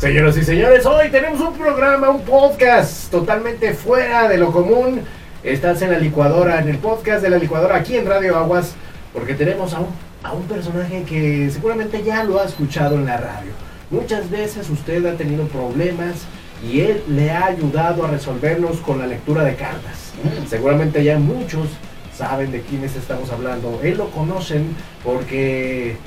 Señoras 0.00 0.34
y 0.38 0.44
señores, 0.44 0.86
hoy 0.86 1.10
tenemos 1.10 1.42
un 1.42 1.52
programa, 1.52 2.08
un 2.08 2.22
podcast 2.22 3.10
totalmente 3.10 3.74
fuera 3.74 4.30
de 4.30 4.38
lo 4.38 4.50
común. 4.50 5.02
Estás 5.44 5.82
en 5.82 5.92
la 5.92 5.98
licuadora, 5.98 6.58
en 6.58 6.70
el 6.70 6.78
podcast 6.78 7.22
de 7.22 7.28
la 7.28 7.36
licuadora 7.36 7.76
aquí 7.76 7.98
en 7.98 8.06
Radio 8.06 8.38
Aguas, 8.38 8.72
porque 9.12 9.34
tenemos 9.34 9.74
a 9.74 9.80
un, 9.80 9.88
a 10.22 10.32
un 10.32 10.44
personaje 10.44 11.02
que 11.02 11.50
seguramente 11.50 12.02
ya 12.02 12.24
lo 12.24 12.40
ha 12.40 12.46
escuchado 12.46 12.94
en 12.94 13.04
la 13.04 13.18
radio. 13.18 13.50
Muchas 13.90 14.30
veces 14.30 14.70
usted 14.70 15.04
ha 15.04 15.18
tenido 15.18 15.44
problemas 15.48 16.24
y 16.66 16.80
él 16.80 17.02
le 17.06 17.32
ha 17.32 17.44
ayudado 17.44 18.06
a 18.06 18.10
resolverlos 18.10 18.78
con 18.78 19.00
la 19.00 19.06
lectura 19.06 19.44
de 19.44 19.54
cartas. 19.54 20.12
Seguramente 20.48 21.04
ya 21.04 21.18
muchos 21.18 21.68
saben 22.16 22.52
de 22.52 22.62
quiénes 22.62 22.96
estamos 22.96 23.30
hablando. 23.30 23.78
Él 23.82 23.98
lo 23.98 24.08
conocen 24.08 24.74
porque 25.04 25.98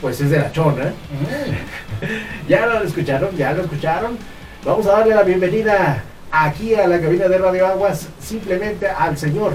pues 0.00 0.20
es 0.20 0.30
de 0.30 0.38
la 0.38 0.52
chona. 0.52 0.92
ya 2.48 2.66
lo 2.66 2.82
escucharon, 2.82 3.36
ya 3.36 3.52
lo 3.52 3.62
escucharon. 3.62 4.18
Vamos 4.64 4.86
a 4.86 4.92
darle 4.92 5.14
la 5.14 5.22
bienvenida 5.22 6.02
aquí 6.30 6.74
a 6.74 6.86
la 6.86 7.00
cabina 7.00 7.28
de 7.28 7.38
Radio 7.38 7.66
Aguas 7.66 8.08
simplemente 8.20 8.86
al 8.88 9.16
señor, 9.16 9.54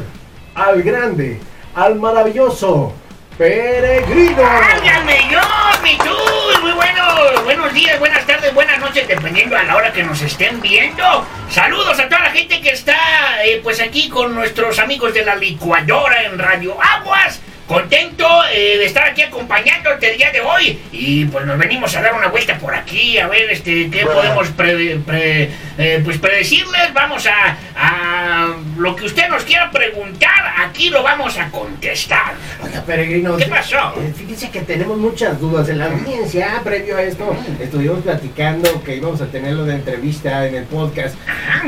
al 0.56 0.82
grande, 0.84 1.40
al 1.74 1.96
maravilloso 1.96 2.94
Peregrino. 3.38 4.44
¡Hágame 4.44 5.28
yo, 5.30 5.42
mi 5.84 5.98
tú! 5.98 6.62
Muy 6.62 6.72
bueno, 6.72 7.04
buenos 7.44 7.74
días, 7.74 8.00
buenas 8.00 8.26
tardes, 8.26 8.54
buenas 8.54 8.80
noches, 8.80 9.08
dependiendo 9.08 9.58
a 9.58 9.64
la 9.64 9.76
hora 9.76 9.92
que 9.92 10.04
nos 10.04 10.22
estén 10.22 10.62
viendo. 10.62 11.04
Saludos 11.50 12.00
a 12.00 12.08
toda 12.08 12.22
la 12.22 12.32
gente 12.32 12.62
que 12.62 12.70
está 12.70 12.96
eh, 13.44 13.60
pues 13.62 13.82
aquí 13.82 14.10
con 14.10 14.34
nuestros 14.34 14.80
amigos 14.80 15.14
de 15.14 15.26
la 15.26 15.36
licuadora 15.36 16.24
en 16.24 16.40
Radio 16.40 16.78
Aguas. 16.82 17.42
Contento 17.68 18.28
eh, 18.54 18.78
de 18.78 18.86
estar 18.86 19.08
aquí 19.08 19.24
acompañándote 19.24 20.12
el 20.12 20.18
día 20.18 20.32
de 20.32 20.42
hoy. 20.42 20.80
Y 20.92 21.26
pues 21.26 21.46
nos 21.46 21.58
venimos 21.58 21.96
a 21.96 22.02
dar 22.02 22.14
una 22.14 22.28
vuelta 22.28 22.58
por 22.60 22.76
aquí 22.76 23.18
a 23.18 23.28
ver 23.28 23.50
este 23.50 23.90
qué 23.90 24.06
podemos 24.06 24.50
pre- 24.50 24.98
pre- 25.06 25.50
eh, 25.78 26.02
pues 26.04 26.18
predecirles. 26.18 26.94
Vamos 26.94 27.26
a, 27.28 27.58
a 27.76 28.56
lo 28.78 28.96
que 28.96 29.06
usted 29.06 29.28
nos 29.30 29.44
quiera 29.44 29.70
preguntar, 29.72 30.54
aquí 30.66 30.90
lo 30.90 31.04
vamos 31.04 31.38
a 31.38 31.50
contestar. 31.50 32.34
Oiga, 32.64 32.82
Peregrino. 32.82 33.38
¿Qué 33.38 33.46
pasó? 33.46 33.94
eh, 33.98 34.14
Fíjese 34.16 34.50
que 34.50 34.62
tenemos 34.62 34.98
muchas 34.98 35.40
dudas 35.40 35.68
en 35.70 35.80
la 35.80 35.86
audiencia. 35.86 36.62
Previo 36.64 36.98
a 36.98 37.02
esto, 37.04 37.36
estuvimos 37.60 38.00
platicando 38.04 38.84
que 38.84 38.96
íbamos 38.98 39.22
a 39.22 39.28
tenerlo 39.28 39.66
de 39.66 39.76
entrevista 39.76 40.48
en 40.48 40.56
el 40.56 40.64
podcast. 40.66 41.16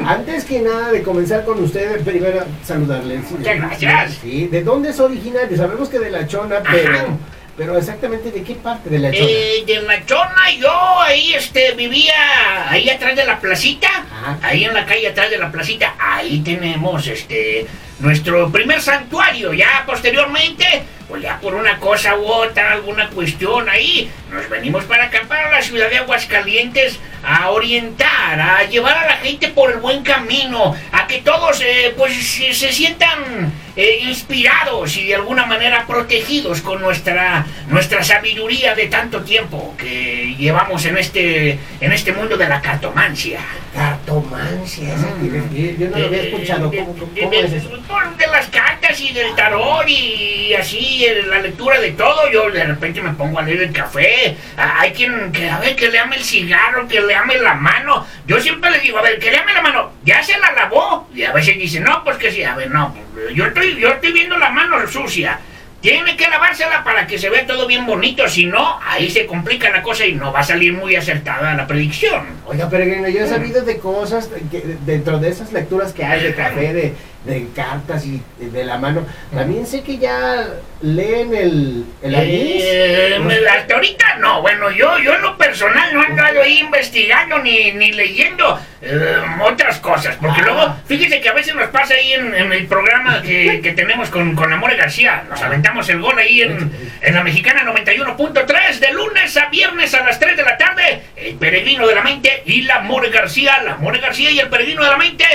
Antes 0.05 0.45
que 0.45 0.61
nada 0.61 0.91
de 0.91 1.01
comenzar 1.03 1.43
con 1.45 1.63
usted, 1.63 2.01
primero 2.03 2.43
saludarle. 2.63 3.17
Sí, 3.27 3.35
Muchas 3.37 3.57
gracias. 3.57 4.13
Sí, 4.21 4.47
¿de 4.47 4.63
dónde 4.63 4.89
es 4.89 4.99
originario? 4.99 5.55
Sabemos 5.57 5.89
que 5.89 5.99
de 5.99 6.09
la 6.11 6.27
Chona, 6.27 6.57
pero, 6.69 7.17
pero 7.57 7.75
exactamente 7.77 8.31
de 8.31 8.43
qué 8.43 8.53
parte 8.53 8.89
de 8.89 8.99
la 8.99 9.11
Chona. 9.11 9.29
Eh, 9.29 9.63
de 9.65 9.81
la 9.81 10.05
chona 10.05 10.51
yo 10.59 11.01
ahí 11.01 11.33
este 11.33 11.71
vivía 11.71 12.69
ahí 12.69 12.87
atrás 12.89 13.15
de 13.15 13.25
la 13.25 13.39
placita, 13.39 13.89
Ajá. 13.89 14.37
ahí 14.43 14.63
en 14.63 14.73
la 14.73 14.85
calle 14.85 15.07
atrás 15.07 15.31
de 15.31 15.39
la 15.39 15.51
placita, 15.51 15.95
ahí 15.99 16.39
tenemos 16.41 17.07
este 17.07 17.65
nuestro 17.99 18.51
primer 18.51 18.79
santuario, 18.79 19.53
ya 19.53 19.83
posteriormente, 19.87 20.83
pues 21.07 21.23
ya 21.23 21.39
por 21.39 21.55
una 21.55 21.79
cosa 21.79 22.15
u 22.15 22.27
otra, 22.27 22.73
alguna 22.73 23.09
cuestión 23.09 23.67
ahí, 23.69 24.11
nos 24.29 24.47
venimos 24.49 24.83
para 24.83 25.05
acá, 25.05 25.21
para 25.27 25.49
la 25.49 25.63
ciudad 25.63 25.89
de 25.89 25.97
Aguascalientes, 25.97 26.99
a 27.23 27.49
orientar, 27.49 28.39
a 28.39 28.63
llevar 28.65 28.95
a 28.97 29.07
la 29.07 29.17
gente 29.17 29.47
por 29.47 29.71
el 29.71 29.77
buen 29.77 30.03
camino, 30.03 30.75
a 30.91 31.07
que 31.07 31.21
todos 31.21 31.59
eh, 31.61 31.93
pues 31.97 32.13
se, 32.13 32.53
se 32.53 32.71
sientan 32.71 33.51
eh, 33.77 33.99
inspirados 34.01 34.97
y 34.97 35.05
de 35.05 35.15
alguna 35.15 35.45
manera 35.45 35.85
protegidos 35.85 36.61
con 36.61 36.81
nuestra, 36.81 37.45
nuestra 37.67 38.03
sabiduría 38.03 38.73
de 38.73 38.87
tanto 38.87 39.21
tiempo 39.21 39.75
que 39.77 40.35
llevamos 40.37 40.83
en 40.85 40.97
este, 40.97 41.59
en 41.79 41.91
este 41.93 42.11
mundo 42.11 42.35
de 42.35 42.49
la 42.49 42.59
cartomancia. 42.59 43.39
Cartomancia, 43.77 44.93
esa 44.95 45.07
que- 45.19 45.75
yo 45.77 45.89
no 45.89 45.97
lo 45.99 46.05
había 46.07 46.17
Eh, 46.23 46.27
escuchado. 46.33 46.69
de- 46.69 46.77
¿Cómo, 46.79 46.93
cómo- 46.97 47.11
cómo 47.19 47.33
es 47.33 47.53
eso? 47.53 47.69
de 48.17 48.27
las 48.27 48.47
cartas 48.47 48.99
y 48.99 49.13
del 49.13 49.35
tarot 49.35 49.87
y 49.87 50.53
así 50.55 51.05
eh, 51.05 51.21
la 51.27 51.39
lectura 51.39 51.79
de 51.79 51.91
todo. 51.91 52.29
Yo 52.31 52.49
de 52.49 52.63
repente 52.63 53.01
me 53.01 53.11
pongo 53.13 53.37
a 53.37 53.43
leer 53.43 53.61
el 53.61 53.71
café. 53.71 54.35
Hay 54.57 54.91
quien 54.93 55.31
que 55.31 55.47
a 55.49 55.59
ver 55.59 55.75
que 55.75 55.89
le 55.89 55.99
ame 55.99 56.15
el 56.15 56.23
cigarro, 56.23 56.87
que 56.87 56.99
le 57.01 57.13
ame 57.13 57.37
la 57.37 57.53
mano. 57.53 58.05
Yo 58.25 58.41
siempre 58.41 58.71
le 58.71 58.79
digo, 58.79 58.97
a 58.97 59.03
ver, 59.03 59.19
que 59.19 59.29
le 59.29 59.37
ame 59.37 59.53
la 59.53 59.61
mano. 59.61 59.91
¿Ya 60.03 60.23
se 60.23 60.37
la 60.39 60.51
lavó? 60.53 61.07
Y 61.13 61.23
a 61.23 61.31
veces 61.31 61.57
dice, 61.59 61.79
no, 61.79 62.03
pues 62.03 62.17
que 62.17 62.31
sí. 62.31 62.43
A 62.43 62.55
ver, 62.55 62.71
no, 62.71 62.95
yo 63.35 63.45
estoy, 63.45 63.75
yo 63.79 63.89
estoy 63.89 64.11
viendo 64.11 64.37
la 64.37 64.49
mano 64.49 64.87
sucia. 64.87 65.39
Tiene 65.81 66.17
que 66.17 66.27
lavársela 66.27 66.83
para 66.83 67.05
que 67.05 67.19
se 67.19 67.29
vea 67.29 67.45
todo 67.45 67.67
bien 67.67 67.85
bonito, 67.85 68.27
si 68.27 68.45
no, 68.45 68.79
ahí 68.81 69.11
se 69.11 69.27
complica 69.27 69.69
la 69.69 69.83
cosa 69.83 70.05
y 70.07 70.15
no 70.15 70.33
va 70.33 70.39
a 70.39 70.43
salir 70.43 70.73
muy 70.73 70.95
acertada 70.95 71.53
la 71.53 71.67
predicción. 71.67 72.25
Oiga, 72.47 72.67
Peregrino, 72.67 73.07
yo 73.09 73.23
he 73.23 73.27
sabido 73.27 73.61
de 73.61 73.77
cosas 73.77 74.27
que 74.49 74.77
dentro 74.85 75.19
de 75.19 75.29
esas 75.29 75.53
lecturas 75.53 75.93
que 75.93 76.03
hay 76.03 76.23
de 76.23 76.33
café, 76.33 76.73
de, 76.73 76.93
de 77.27 77.47
cartas 77.55 78.05
y 78.05 78.21
de 78.39 78.63
la 78.63 78.77
mano. 78.77 79.05
También 79.35 79.65
sé 79.67 79.83
que 79.83 79.97
ya 79.97 80.47
leen 80.81 81.35
el, 81.35 81.85
el 82.01 82.15
anís. 82.15 82.63
Eh, 82.65 83.19
me- 83.21 83.35
sé. 83.35 83.49
hasta 83.49 83.75
ahorita 83.75 84.15
no, 84.19 84.41
bueno, 84.41 84.71
yo, 84.71 84.97
yo 84.99 85.13
en 85.13 85.21
lo 85.21 85.37
personal 85.37 85.93
no 85.93 86.01
he 86.03 86.05
andado 86.07 86.41
ahí 86.41 86.59
investigando 86.59 87.39
ni, 87.39 87.71
ni 87.73 87.91
leyendo 87.91 88.59
eh, 88.81 89.17
otras 89.43 89.79
cosas, 89.79 90.15
porque 90.21 90.41
Ah. 90.41 90.45
luego, 90.45 90.75
fíjese 90.87 91.19
que 91.19 91.29
a 91.29 91.33
veces 91.33 91.53
nos 91.55 91.67
pasa 91.69 91.93
ahí 91.95 92.13
en, 92.13 92.33
en 92.33 92.53
el 92.53 92.65
programa 92.67 93.21
que, 93.21 93.59
que 93.61 93.73
tenemos 93.73 94.09
con, 94.09 94.35
con 94.35 94.51
Amore 94.53 94.75
García, 94.77 95.23
nos 95.29 95.41
aventamos 95.41 95.87
el 95.89 95.99
gol 95.99 96.17
ahí 96.17 96.41
en, 96.43 96.71
en 97.01 97.13
la 97.15 97.23
mexicana 97.23 97.63
91.3, 97.65 98.79
de 98.79 98.91
lunes 98.93 99.35
a 99.37 99.47
viernes 99.49 99.93
a 99.93 100.03
las 100.03 100.19
3 100.19 100.37
de 100.37 100.43
la 100.43 100.57
tarde, 100.57 101.01
el 101.15 101.35
peregrino 101.35 101.87
de 101.87 101.95
la 101.95 102.01
mente 102.03 102.43
y 102.45 102.61
la 102.63 102.79
More 102.79 103.09
García, 103.09 103.61
la 103.63 103.75
More 103.75 103.99
García 103.99 104.31
y 104.31 104.39
el 104.39 104.47
peregrino 104.47 104.83
de 104.83 104.89
la 104.91 104.97
mente 104.97 105.25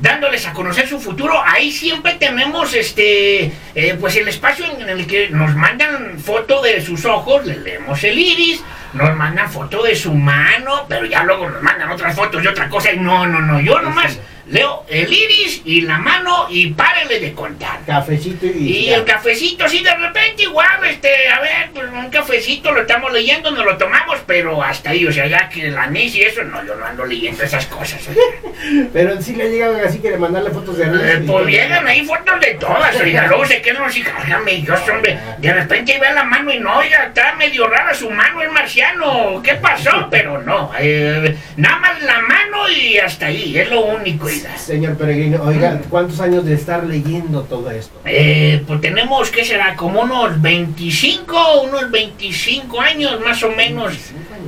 dándoles 0.00 0.46
a 0.46 0.52
conocer 0.52 0.88
su 0.88 1.00
futuro. 1.00 1.40
Ahí 1.44 1.70
siempre 1.70 2.14
tenemos 2.14 2.74
este 2.74 3.52
eh, 3.74 3.96
pues 4.00 4.16
el 4.16 4.28
espacio 4.28 4.64
en 4.66 4.88
el 4.88 5.06
que 5.06 5.30
nos 5.30 5.54
mandan 5.54 6.18
foto 6.18 6.62
de 6.62 6.80
sus 6.84 7.04
ojos, 7.04 7.46
le 7.46 7.58
leemos 7.58 8.02
el 8.04 8.18
iris, 8.18 8.62
nos 8.92 9.14
mandan 9.16 9.50
foto 9.50 9.82
de 9.82 9.94
su 9.94 10.14
mano, 10.14 10.86
pero 10.88 11.06
ya 11.06 11.22
luego 11.24 11.48
nos 11.48 11.62
mandan 11.62 11.90
otras 11.90 12.14
fotos 12.14 12.42
de 12.42 12.48
otra 12.48 12.68
cosa 12.68 12.92
y 12.92 12.98
no, 12.98 13.26
no, 13.26 13.40
no, 13.40 13.60
yo 13.60 13.80
nomás 13.80 14.18
leo 14.50 14.84
el 14.88 15.12
iris 15.12 15.62
y 15.64 15.82
la 15.82 15.98
mano 15.98 16.46
y 16.50 16.68
párele 16.72 17.20
de 17.20 17.32
contar. 17.32 17.80
Cafecito 17.86 18.46
y. 18.46 18.50
Y 18.86 18.92
el 18.92 19.04
cafecito, 19.04 19.68
sí, 19.68 19.82
de 19.82 19.94
repente 19.94 20.42
igual, 20.42 20.84
este, 20.86 21.28
a 21.28 21.40
ver, 21.40 21.70
pues 21.72 21.86
un 21.90 22.10
cafecito 22.10 22.72
lo 22.72 22.82
estamos 22.82 23.12
leyendo, 23.12 23.50
nos 23.50 23.64
lo 23.64 23.76
tomamos, 23.76 24.18
pero 24.26 24.62
hasta 24.62 24.90
ahí, 24.90 25.06
o 25.06 25.12
sea, 25.12 25.26
ya 25.26 25.48
que 25.48 25.68
el 25.68 25.78
anís 25.78 26.14
y 26.16 26.22
eso, 26.22 26.42
no, 26.44 26.64
yo 26.66 26.74
no 26.76 26.84
ando 26.84 27.06
leyendo 27.06 27.42
esas 27.44 27.66
cosas. 27.66 28.00
Pero 28.92 29.20
sí 29.22 29.34
le 29.34 29.50
llegan 29.50 29.76
así 29.84 29.98
que 30.00 30.10
le 30.10 30.18
mandarle 30.18 30.50
fotos 30.50 30.76
de 30.76 30.84
anís. 30.84 31.00
Eh, 31.02 31.20
y- 31.22 31.26
pues 31.26 31.46
llegan 31.46 31.86
ahí 31.86 32.04
fotos 32.04 32.40
de 32.40 32.54
todas, 32.54 32.94
oiga, 33.00 33.26
luego 33.26 33.46
se 33.46 33.62
quedan 33.62 33.82
así, 33.84 34.02
cárgame, 34.02 34.62
yo 34.62 34.74
hombre, 34.92 35.18
de 35.38 35.52
repente 35.52 35.98
ve 35.98 36.12
la 36.12 36.24
mano 36.24 36.52
y 36.52 36.58
no, 36.58 36.76
oiga, 36.78 37.06
está 37.06 37.34
medio 37.36 37.66
rara 37.68 37.94
su 37.94 38.10
mano, 38.10 38.42
es 38.42 38.50
marciano, 38.52 39.40
¿qué 39.42 39.54
pasó? 39.54 40.08
Pero 40.10 40.42
no, 40.42 40.70
eh, 40.78 41.36
nada 41.56 41.78
más 41.78 42.02
la 42.02 42.20
mano 42.20 42.68
y 42.68 42.98
hasta 42.98 43.26
ahí, 43.26 43.56
es 43.58 43.68
lo 43.70 43.80
único, 43.82 44.28
oiga. 44.40 44.58
Señor 44.58 44.96
Peregrino, 44.96 45.42
oiga, 45.42 45.80
¿cuántos 45.88 46.20
años 46.20 46.44
de 46.44 46.54
estar 46.54 46.84
leyendo 46.84 47.42
todo 47.42 47.70
esto? 47.70 47.98
Eh, 48.04 48.62
pues 48.66 48.80
tenemos, 48.80 49.30
¿qué 49.30 49.44
será? 49.44 49.76
Como 49.76 50.02
unos 50.02 50.40
25, 50.40 51.62
unos 51.62 51.90
25 51.90 52.80
años 52.80 53.20
más 53.20 53.42
o 53.42 53.50
menos. 53.50 53.94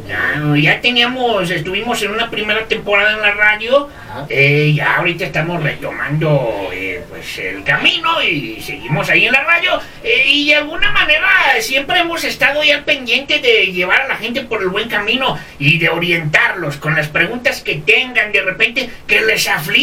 Ya, 0.09 0.43
ya 0.57 0.81
teníamos, 0.81 1.51
estuvimos 1.51 2.03
en 2.03 2.13
una 2.13 2.31
primera 2.31 2.67
temporada 2.67 3.13
en 3.13 3.21
la 3.21 3.33
radio, 3.35 3.89
eh, 4.29 4.73
ya 4.75 4.97
ahorita 4.97 5.25
estamos 5.25 5.63
retomando 5.63 6.69
eh, 6.73 7.03
pues 7.09 7.39
el 7.39 7.65
camino 7.65 8.23
y 8.23 8.61
seguimos 8.61 9.09
ahí 9.09 9.27
en 9.27 9.33
la 9.33 9.43
radio 9.43 9.81
eh, 10.03 10.25
y 10.27 10.49
de 10.49 10.57
alguna 10.57 10.91
manera 10.93 11.29
siempre 11.61 12.01
hemos 12.01 12.25
estado 12.25 12.63
ya 12.63 12.85
pendiente 12.85 13.39
de 13.39 13.73
llevar 13.73 14.03
a 14.03 14.09
la 14.09 14.17
gente 14.17 14.43
por 14.43 14.61
el 14.61 14.69
buen 14.69 14.89
camino 14.89 15.39
y 15.59 15.79
de 15.79 15.89
orientarlos 15.89 16.77
con 16.77 16.95
las 16.95 17.09
preguntas 17.09 17.63
que 17.63 17.77
tengan 17.77 18.33
de 18.33 18.43
repente 18.43 18.91
que 19.07 19.23
les 19.23 19.49
aflige, 19.49 19.82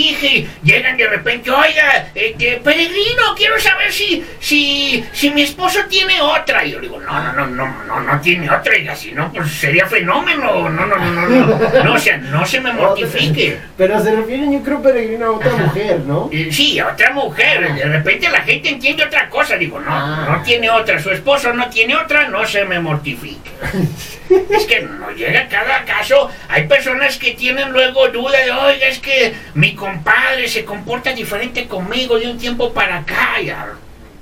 llegan 0.63 0.97
de 0.97 1.07
repente, 1.07 1.49
oiga, 1.51 2.07
este, 2.15 2.57
peregrino, 2.63 3.33
quiero 3.35 3.59
saber 3.59 3.91
si, 3.91 4.23
si, 4.39 5.03
si 5.11 5.29
mi 5.31 5.41
esposo 5.43 5.79
tiene 5.89 6.21
otra. 6.21 6.65
Y 6.65 6.71
yo 6.71 6.79
digo, 6.79 6.99
no, 6.99 7.11
no, 7.23 7.33
no, 7.33 7.47
no, 7.47 7.83
no, 7.85 7.99
no 8.01 8.21
tiene 8.21 8.49
otra, 8.49 8.77
y 8.77 8.87
si 8.95 9.11
no, 9.11 9.31
pues 9.31 9.51
sería 9.51 9.85
fenómeno, 9.87 10.69
no, 10.69 10.85
no, 10.85 10.95
no, 10.95 10.97
no, 10.97 11.27
no, 11.45 11.83
no, 11.83 11.93
o 11.93 11.99
sea, 11.99 12.17
no 12.17 12.45
se 12.45 12.59
me 12.61 12.71
mortifique. 12.79 13.57
Pero 13.77 14.01
se 14.03 14.15
refieren, 14.15 14.51
yo 14.51 14.61
creo, 14.63 14.81
Peregrino, 14.81 15.25
a 15.25 15.31
otra 15.31 15.51
mujer, 15.53 15.99
¿no? 16.01 16.29
Eh, 16.39 16.49
Sí, 16.51 16.79
a 16.79 16.87
otra 16.89 17.11
mujer. 17.11 17.73
De 17.73 17.83
repente 17.85 18.29
la 18.29 18.41
gente 18.41 18.69
entiende 18.69 19.03
otra 19.03 19.29
cosa. 19.29 19.55
Digo, 19.55 19.79
no, 19.79 19.89
Ah. 19.91 20.27
no 20.29 20.43
tiene 20.43 20.69
otra. 20.69 21.01
Su 21.01 21.09
esposo 21.11 21.53
no 21.53 21.69
tiene 21.69 21.95
otra, 21.95 22.27
no 22.27 22.45
se 22.45 22.63
me 22.65 22.79
mortifique. 22.79 23.49
es 24.49 24.65
que 24.65 24.81
nos 24.81 25.15
llega 25.15 25.47
cada 25.47 25.83
caso. 25.85 26.29
Hay 26.49 26.67
personas 26.67 27.17
que 27.17 27.31
tienen 27.31 27.71
luego 27.71 28.07
duda 28.09 28.37
de, 28.39 28.51
oiga, 28.51 28.87
es 28.87 28.99
que 28.99 29.33
mi 29.53 29.73
compadre 29.89 30.47
se 30.47 30.63
comporta 30.65 31.13
diferente 31.13 31.67
conmigo 31.67 32.19
de 32.19 32.29
un 32.29 32.37
tiempo 32.37 32.71
para 32.71 32.99
acá. 32.99 33.41
Ya 33.41 33.73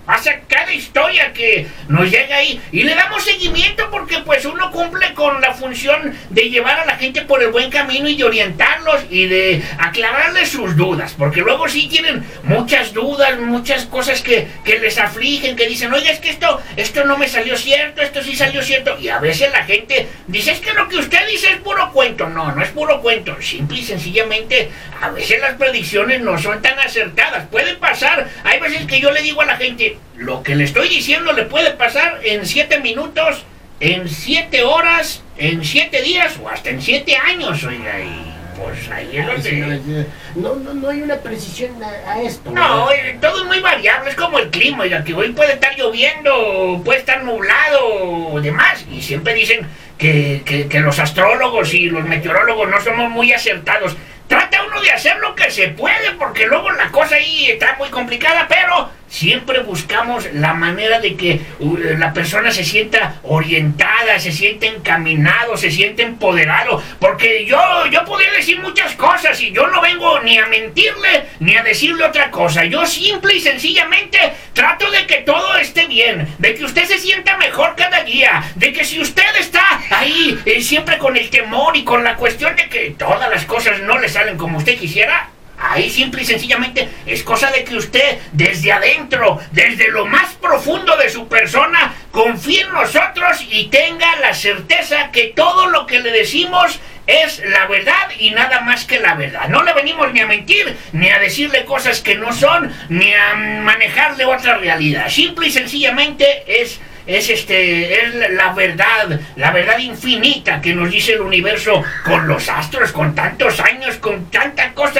pasa 0.08 0.40
cada 0.48 0.74
historia 0.74 1.34
que 1.34 1.68
nos 1.90 2.10
llega 2.10 2.38
ahí. 2.38 2.62
Y 2.72 2.84
le 2.84 2.96
damos 2.96 3.26
seguimiento 3.26 3.90
porque 3.92 4.20
pues 4.20 4.46
uno 4.46 4.72
cumple 4.72 5.14
con 5.14 5.42
la 5.42 5.54
función 5.54 6.16
de 6.30 6.50
llevar 6.50 6.80
a 6.80 6.86
la 6.86 6.96
gente 6.96 7.24
por 7.24 7.44
el 7.44 7.50
buen 7.50 7.70
camino 7.70 8.08
y 8.08 8.16
de 8.16 8.24
orientarlos 8.24 9.02
y 9.10 9.28
de 9.28 9.62
aclararles 9.78 10.48
sus 10.50 10.78
dudas, 10.78 11.14
porque 11.18 11.42
luego 11.42 11.68
sí 11.68 11.90
tienen 11.90 12.24
muchas 12.44 12.94
dudas, 12.94 13.38
muchas 13.38 13.86
cosas 13.86 14.22
que, 14.22 14.48
que 14.64 14.80
les 14.80 14.98
afligen, 14.98 15.58
que 15.58 15.68
dicen, 15.68 15.92
oiga, 15.92 16.10
es 16.10 16.20
que 16.20 16.30
esto, 16.30 16.62
esto 16.78 17.04
no 17.04 17.18
me 17.18 17.28
salió 17.28 17.58
cierto, 17.58 18.02
esto 18.02 18.24
sí 18.24 18.34
salió 18.34 18.62
cierto, 18.62 18.98
y 18.98 19.10
a 19.10 19.20
veces 19.20 19.52
la 19.52 19.66
gente 19.66 20.08
dice, 20.28 20.52
es 20.52 20.60
que 20.62 20.74
lo 20.74 20.88
que 20.88 20.98
usted 20.98 21.28
dice 21.28 21.50
es 21.50 21.58
puro 21.58 21.92
cuento, 21.92 22.30
no, 22.30 22.54
no 22.54 22.62
es 22.62 22.70
puro 22.70 23.02
cuento, 23.02 23.36
simple 23.42 23.80
y 23.80 23.84
sencillamente, 23.84 24.72
a 25.02 25.10
veces 25.10 25.42
las 25.42 25.56
predicciones 25.56 26.22
no 26.22 26.38
son 26.38 26.62
tan 26.62 26.80
acertadas, 26.80 27.48
puede 27.48 27.76
pasar, 27.76 28.30
hay 28.46 28.60
veces 28.60 28.86
que 28.86 29.02
yo 29.02 29.12
le 29.12 29.22
digo 29.22 29.42
a 29.42 29.46
la 29.46 29.58
gente, 29.58 29.97
lo 30.16 30.44
que 30.44 30.56
le 30.56 30.64
estoy 30.64 30.90
diciendo 30.90 31.34
le 31.34 31.44
puede 31.44 31.72
pasar 31.72 32.20
en 32.24 32.46
siete 32.46 32.80
minutos, 32.80 33.44
en 33.80 34.10
siete 34.10 34.64
horas, 34.64 35.22
en 35.38 35.64
siete 35.64 36.02
días 36.02 36.38
o 36.42 36.50
hasta 36.50 36.70
en 36.72 36.82
siete 36.82 37.16
años, 37.16 37.64
oiga, 37.64 38.00
y 38.00 38.34
pues 38.60 38.90
ahí 38.90 39.16
es 39.18 39.28
donde... 39.28 40.06
no, 40.36 40.56
no, 40.56 40.74
no 40.74 40.90
hay 40.90 41.02
una 41.04 41.18
precisión 41.18 41.72
a, 41.84 42.12
a 42.14 42.22
esto. 42.24 42.50
No, 42.50 42.92
eh, 42.92 43.18
todo 43.22 43.42
es 43.42 43.46
muy 43.46 43.60
variable, 43.60 44.10
es 44.10 44.16
como 44.16 44.40
el 44.40 44.50
clima, 44.50 44.84
oiga, 44.84 45.04
que 45.04 45.14
hoy 45.14 45.32
puede 45.34 45.54
estar 45.54 45.76
lloviendo, 45.78 46.82
puede 46.84 47.00
estar 47.00 47.24
nublado 47.24 47.86
o 48.34 48.42
demás, 48.42 48.84
y 48.92 49.02
siempre 49.04 49.36
dicen 49.36 49.68
que, 50.00 50.42
que- 50.44 50.68
que 50.68 50.80
los 50.80 50.98
astrólogos 50.98 51.74
y 51.76 51.90
los 51.90 52.04
meteorólogos 52.04 52.68
no 52.70 52.82
somos 52.82 53.10
muy 53.12 53.32
acertados. 53.32 53.96
Trata 54.28 54.64
uno 54.64 54.82
de 54.82 54.92
hacer 54.92 55.18
lo 55.20 55.36
que 55.36 55.50
se 55.52 55.70
puede, 55.70 56.12
porque 56.20 56.48
luego 56.48 56.70
la 56.72 56.90
cosa 56.90 57.16
ahí 57.16 57.50
está 57.52 57.76
muy 57.78 57.88
complicada, 57.90 58.46
pero 58.50 58.90
siempre 59.08 59.60
buscamos 59.60 60.28
la 60.34 60.54
manera 60.54 61.00
de 61.00 61.16
que 61.16 61.42
uh, 61.60 61.78
la 61.98 62.14
persona 62.14 62.52
se 62.52 62.64
sienta 62.64 63.20
orientada, 63.24 64.20
se 64.20 64.32
sienta 64.32 64.66
encaminado, 64.66 65.58
se 65.58 65.72
sienta 65.72 66.04
empoderado, 66.04 66.82
porque 67.00 67.46
yo, 67.46 67.60
yo 67.92 68.04
podría 68.06 68.32
decir 68.32 68.60
muchas 68.60 68.94
cosas 68.96 69.40
y 69.42 69.52
yo 69.52 69.68
no 69.68 69.82
vengo 69.82 70.20
ni 70.22 70.38
a 70.38 70.48
mentirle 70.48 71.28
ni 71.40 71.56
a 71.56 71.64
decirle 71.64 72.04
otra 72.04 72.32
cosa. 72.32 72.66
Yo 72.66 72.86
simple 72.86 73.36
y 73.36 73.40
sencillamente 73.40 74.20
trato 74.54 74.90
de 74.92 75.06
que 75.06 75.18
todo 75.18 75.58
esté 75.58 75.88
bien, 75.88 76.28
de 76.38 76.56
que 76.56 76.66
usted 76.66 76.86
se 76.86 77.00
sienta 77.00 77.38
mejor 77.38 77.76
cada 77.76 78.04
día, 78.04 78.44
de 78.56 78.74
que 78.74 78.84
si 78.84 79.00
usted 79.00 79.36
está 79.40 79.82
ahí 79.90 80.40
eh, 80.46 80.62
siempre 80.62 80.98
con 80.98 81.16
el 81.18 81.30
temor 81.30 81.76
y 81.76 81.84
con 81.84 82.04
la 82.04 82.16
cuestión 82.16 82.56
de 82.56 82.70
que 82.70 82.96
todas 82.98 83.30
las 83.30 83.46
cosas 83.46 83.80
no 83.82 84.00
le 84.00 84.10
salen 84.10 84.38
como 84.38 84.58
usted 84.58 84.78
quisiera, 84.78 85.30
Ahí 85.60 85.90
simple 85.90 86.22
y 86.22 86.26
sencillamente 86.26 86.88
es 87.06 87.24
cosa 87.24 87.50
de 87.50 87.64
que 87.64 87.76
usted 87.76 88.20
desde 88.32 88.72
adentro, 88.72 89.40
desde 89.52 89.90
lo 89.90 90.06
más 90.06 90.36
profundo 90.36 90.96
de 90.98 91.10
su 91.10 91.28
persona, 91.28 91.96
confíe 92.12 92.62
en 92.62 92.72
nosotros 92.72 93.44
y 93.50 93.68
tenga 93.68 94.18
la 94.18 94.34
certeza 94.34 95.12
que 95.12 95.34
todo 95.36 95.68
lo 95.70 95.88
que 95.88 96.00
le 96.00 96.12
decimos 96.12 96.80
es 97.08 97.42
la 97.46 97.66
verdad 97.68 98.10
y 98.20 98.32
nada 98.32 98.62
más 98.62 98.86
que 98.86 99.00
la 99.00 99.16
verdad. 99.16 99.48
No 99.48 99.64
le 99.64 99.74
venimos 99.74 100.14
ni 100.14 100.20
a 100.20 100.28
mentir, 100.28 100.78
ni 100.92 101.10
a 101.10 101.20
decirle 101.20 101.66
cosas 101.66 102.02
que 102.02 102.16
no 102.16 102.34
son, 102.34 102.72
ni 102.90 103.14
a 103.14 103.34
manejarle 103.36 104.26
otra 104.26 104.58
realidad. 104.58 105.10
Simple 105.10 105.48
y 105.48 105.52
sencillamente 105.52 106.44
es 106.62 106.80
es 107.08 107.30
este 107.30 108.06
es 108.06 108.32
la 108.34 108.54
verdad, 108.54 109.20
la 109.38 109.52
verdad 109.52 109.78
infinita 109.80 110.60
que 110.62 110.76
nos 110.76 110.92
dice 110.92 111.14
el 111.14 111.22
universo 111.22 111.82
con 112.04 112.28
los 112.28 112.50
astros, 112.50 112.92
con 112.92 113.16
tantos 113.16 113.60
años, 113.62 113.96
con 113.96 114.30
tanta 114.30 114.74
cosa. 114.74 114.97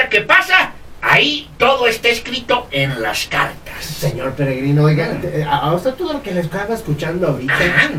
Ahí 1.18 1.50
todo 1.58 1.88
está 1.88 2.10
escrito 2.10 2.68
en 2.70 3.02
las 3.02 3.26
cartas. 3.26 3.84
Señor 3.84 4.34
Peregrino, 4.34 4.84
oiga, 4.84 5.20
te- 5.20 5.44
a 5.44 5.74
usted 5.74 5.96
todo 5.96 6.14
lo 6.14 6.22
que 6.22 6.32
le 6.32 6.42
estaba 6.42 6.76
escuchando 6.76 7.28
ahorita 7.30 7.56
Ajá. 7.56 7.90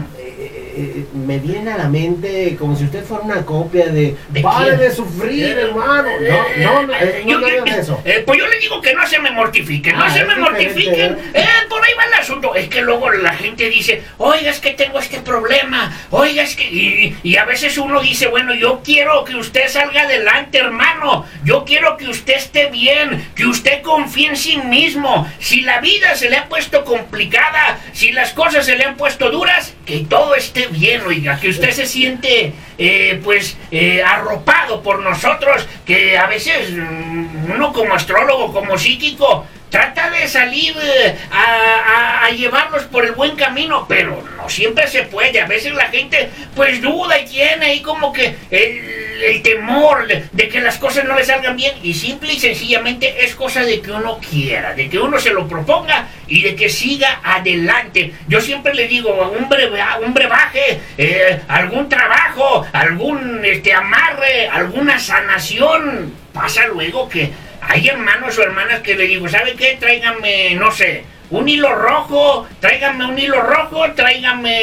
Eh, 0.79 0.83
eh, 0.83 0.93
eh, 1.01 1.07
me 1.15 1.39
viene 1.39 1.73
a 1.73 1.77
la 1.79 1.89
mente 1.89 2.57
como 2.59 2.77
si 2.77 2.85
usted 2.85 3.05
fuera 3.05 3.25
una 3.25 3.45
copia 3.45 3.87
de, 3.87 4.17
¿De 4.29 4.41
¡Pare 4.41 4.67
quién? 4.77 4.79
de 4.81 4.91
sufrir, 4.95 5.59
hermano! 5.59 6.09
No, 6.21 6.73
no, 6.73 6.87
no, 6.87 6.95
eh, 6.95 7.23
no, 7.25 7.31
Yo- 7.33 7.41
no 7.41 7.49
yo- 7.49 7.63
hagas 7.63 7.79
eso. 7.79 8.01
eh, 8.05 8.23
pues 8.27 8.39
yo 8.39 8.47
le 8.47 8.59
digo 8.59 8.81
que 8.81 8.95
no 8.95 9.07
se 9.07 9.19
me 9.19 9.31
mortifiquen, 9.31 9.97
no 9.97 10.05
Ah, 10.05 10.11
se 10.11 10.25
me 10.25 10.37
mortifiquen. 10.37 11.13
¿eh? 11.13 11.19
Eh, 11.35 11.45
por 11.69 11.85
ahí 11.85 11.93
va 11.99 12.05
el 12.05 12.15
asunto. 12.15 12.55
Es 12.55 12.69
que 12.69 12.81
luego 12.83 13.11
la 13.11 13.35
gente 13.35 13.69
dice, 13.69 14.03
oiga, 14.19 14.51
es 14.51 14.61
que 14.61 14.71
tengo 14.73 14.99
este 14.99 15.19
problema, 15.21 15.93
oiga, 16.11 16.43
es 16.43 16.55
que... 16.57 16.65
Y, 16.65 17.17
y 17.23 17.37
a 17.37 17.45
veces 17.45 17.77
uno 17.79 18.01
dice, 18.01 18.29
bueno, 18.29 18.55
yo 18.55 18.81
quiero 18.85 19.25
que 19.25 19.35
usted 19.37 19.69
salga 19.69 20.03
adelante, 20.03 20.59
hermano. 20.59 21.25
Yo 21.45 21.65
quiero 21.65 21.97
que 21.97 22.09
usted 22.09 22.35
esté 22.37 22.71
bien, 22.71 23.29
que 23.35 23.47
usted 23.47 23.83
confíe 23.83 24.29
en 24.29 24.37
sí 24.37 24.57
mismo. 24.59 25.31
Si 25.41 25.63
la 25.63 25.81
vida 25.81 26.15
se 26.15 26.31
le 26.31 26.37
ha 26.37 26.49
puesto 26.49 26.85
complicada, 26.85 27.79
si 27.93 28.13
las 28.13 28.33
cosas 28.33 28.65
se 28.67 28.77
le 28.77 28.85
han 28.85 28.97
puesto 28.97 29.31
duras, 29.31 29.75
que 29.87 30.01
todo 30.01 30.35
esté 30.35 30.68
bien, 30.71 31.03
oiga, 31.07 31.39
que 31.41 31.49
usted 31.49 31.71
se 31.71 31.87
siente, 31.87 32.53
eh, 32.79 33.21
pues, 33.25 33.57
eh, 33.71 34.03
arropado 34.03 34.83
por 34.83 35.01
nosotros, 35.01 35.67
que 35.87 36.17
a 36.19 36.27
veces 36.27 36.71
mm, 36.71 37.51
uno 37.53 37.73
como 37.73 37.95
astrólogo, 37.95 38.53
como 38.53 38.77
psíquico, 38.79 39.47
trata 39.71 40.09
de 40.11 40.27
salir 40.29 40.75
eh, 40.83 41.17
a, 41.31 42.25
a- 42.25 42.31
llevarlos 42.31 42.85
por 42.85 43.05
el 43.05 43.13
buen 43.13 43.37
camino, 43.37 43.85
pero 43.89 44.23
no 44.37 44.49
siempre 44.49 44.87
se 44.89 45.03
puede. 45.05 45.41
A 45.41 45.47
veces 45.47 45.73
la 45.75 45.89
gente 45.89 46.31
pues 46.55 46.81
duda 46.81 47.19
y 47.19 47.27
tiene 47.27 47.67
ahí 47.67 47.81
como 47.83 48.13
que 48.13 48.35
el, 48.51 48.98
el 49.23 49.43
temor 49.43 50.07
de, 50.07 50.49
que 50.49 50.61
las 50.61 50.79
cosas 50.79 51.05
no 51.05 51.15
le 51.17 51.25
salgan 51.25 51.57
bien 51.57 51.75
y 51.83 51.95
simple 51.95 52.33
y 52.33 52.41
sencillamente 52.41 53.25
es 53.25 53.35
cosa 53.35 53.63
de 53.63 53.81
que 53.81 53.91
uno 53.91 54.19
quiera, 54.31 54.75
de 54.75 54.89
que 54.89 54.99
uno 54.99 55.19
se 55.19 55.31
lo 55.33 55.47
proponga 55.49 56.09
y 56.27 56.43
de 56.43 56.55
que 56.57 56.69
siga 56.69 57.21
adelante. 57.23 58.13
Yo 58.29 58.41
siempre 58.41 58.75
le 58.75 58.89
digo, 58.89 59.11
un, 59.39 59.49
breva- 59.49 59.99
un 60.05 60.15
brebaje, 60.15 60.81
eh, 60.97 61.41
algún 61.49 61.89
trabajo, 61.89 62.65
algún 62.73 63.45
este, 63.45 63.73
amarre, 63.73 64.49
alguna 64.49 64.99
sanación, 64.99 66.13
pasa 66.33 66.67
luego 66.67 67.09
que 67.09 67.31
hay 67.61 67.89
hermanos 67.89 68.39
o 68.39 68.43
hermanas 68.43 68.81
que 68.81 68.95
le 68.95 69.07
digo, 69.07 69.29
¿sabe 69.29 69.55
qué? 69.55 69.77
Tráiganme, 69.81 70.55
no 70.55 70.71
sé, 70.71 71.05
un 71.31 71.49
hilo 71.49 71.75
rojo, 71.75 72.47
tráiganme 72.61 73.05
un 73.07 73.19
hilo 73.19 73.43
rojo, 73.43 73.91
tráiganme 73.93 74.61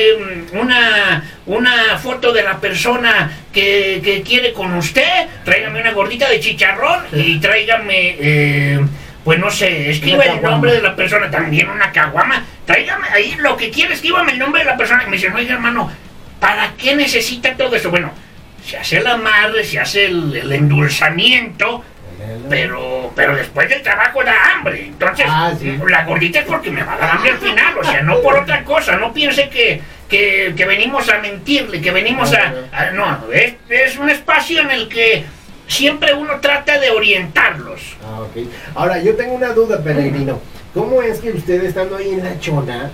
mm, 0.53 0.57
una, 0.57 1.23
una 1.45 1.97
foto 1.99 2.33
de 2.33 2.43
la 2.43 2.57
persona 2.59 3.31
que, 3.53 4.01
que 4.03 4.21
quiere 4.23 4.53
con 4.53 4.73
usted, 4.73 5.27
tráiganme 5.43 5.81
una 5.81 5.91
gordita 5.91 6.29
de 6.29 6.39
chicharrón 6.39 7.05
y 7.13 7.39
tráiganme, 7.39 8.15
eh, 8.19 8.79
pues 9.23 9.39
no 9.39 9.51
sé, 9.51 9.89
escriba 9.91 10.23
Una 10.25 10.33
el 10.33 10.41
nombre 10.41 10.71
de 10.73 10.81
la 10.81 10.95
persona, 10.95 11.29
también 11.29 11.69
una 11.69 11.91
caguama, 11.91 12.43
tráigame 12.65 13.07
ahí 13.09 13.35
lo 13.39 13.55
que 13.57 13.69
quiera, 13.69 13.93
escríbame 13.93 14.33
el 14.33 14.39
nombre 14.39 14.61
de 14.61 14.65
la 14.65 14.77
persona. 14.77 15.03
Y 15.03 15.09
me 15.09 15.17
dicen, 15.17 15.33
oiga 15.33 15.53
hermano, 15.53 15.91
¿para 16.39 16.73
qué 16.77 16.95
necesita 16.95 17.55
todo 17.55 17.75
eso? 17.75 17.91
Bueno, 17.91 18.11
se 18.65 18.77
hace 18.77 18.97
el 18.97 19.07
amarre, 19.07 19.63
se 19.63 19.79
hace 19.79 20.05
el, 20.05 20.35
el 20.35 20.51
endulzamiento, 20.51 21.83
pero, 22.49 23.11
pero 23.15 23.35
después 23.35 23.69
del 23.69 23.81
trabajo 23.81 24.23
da 24.23 24.33
hambre. 24.53 24.85
Entonces, 24.87 25.25
Ah, 25.29 25.51
sí. 25.59 25.77
la 25.87 26.03
gordita 26.05 26.39
es 26.39 26.45
porque 26.45 26.71
me 26.71 26.83
va 26.83 26.93
a 26.93 26.97
dar 26.97 27.11
hambre 27.11 27.31
al 27.31 27.37
final. 27.37 27.77
O 27.77 27.83
sea, 27.83 28.01
no 28.01 28.19
por 28.21 28.35
otra 28.39 28.63
cosa. 28.63 28.95
No 28.97 29.13
piense 29.13 29.49
que, 29.49 29.81
que, 30.09 30.53
que 30.55 30.65
venimos 30.65 31.09
a 31.09 31.17
mentirle, 31.19 31.81
que 31.81 31.91
venimos 31.91 32.33
a. 32.33 32.53
a- 32.71 32.91
no, 32.91 33.31
es, 33.31 33.53
es 33.69 33.97
un 33.97 34.09
espacio 34.09 34.61
en 34.61 34.71
el 34.71 34.87
que 34.89 35.25
siempre 35.67 36.13
uno 36.13 36.39
trata 36.39 36.79
de 36.79 36.89
orientarlos. 36.91 37.81
Ah. 38.03 38.21
Ahora, 38.75 38.99
yo 39.01 39.15
tengo 39.15 39.33
una 39.33 39.49
duda, 39.49 39.81
Peregrino. 39.83 40.39
¿Cómo 40.75 41.01
es 41.01 41.19
que 41.21 41.31
usted 41.31 41.63
estando 41.63 41.95
ahí 41.95 42.09
en 42.11 42.23
La 42.23 42.37
Chona, 42.39 42.91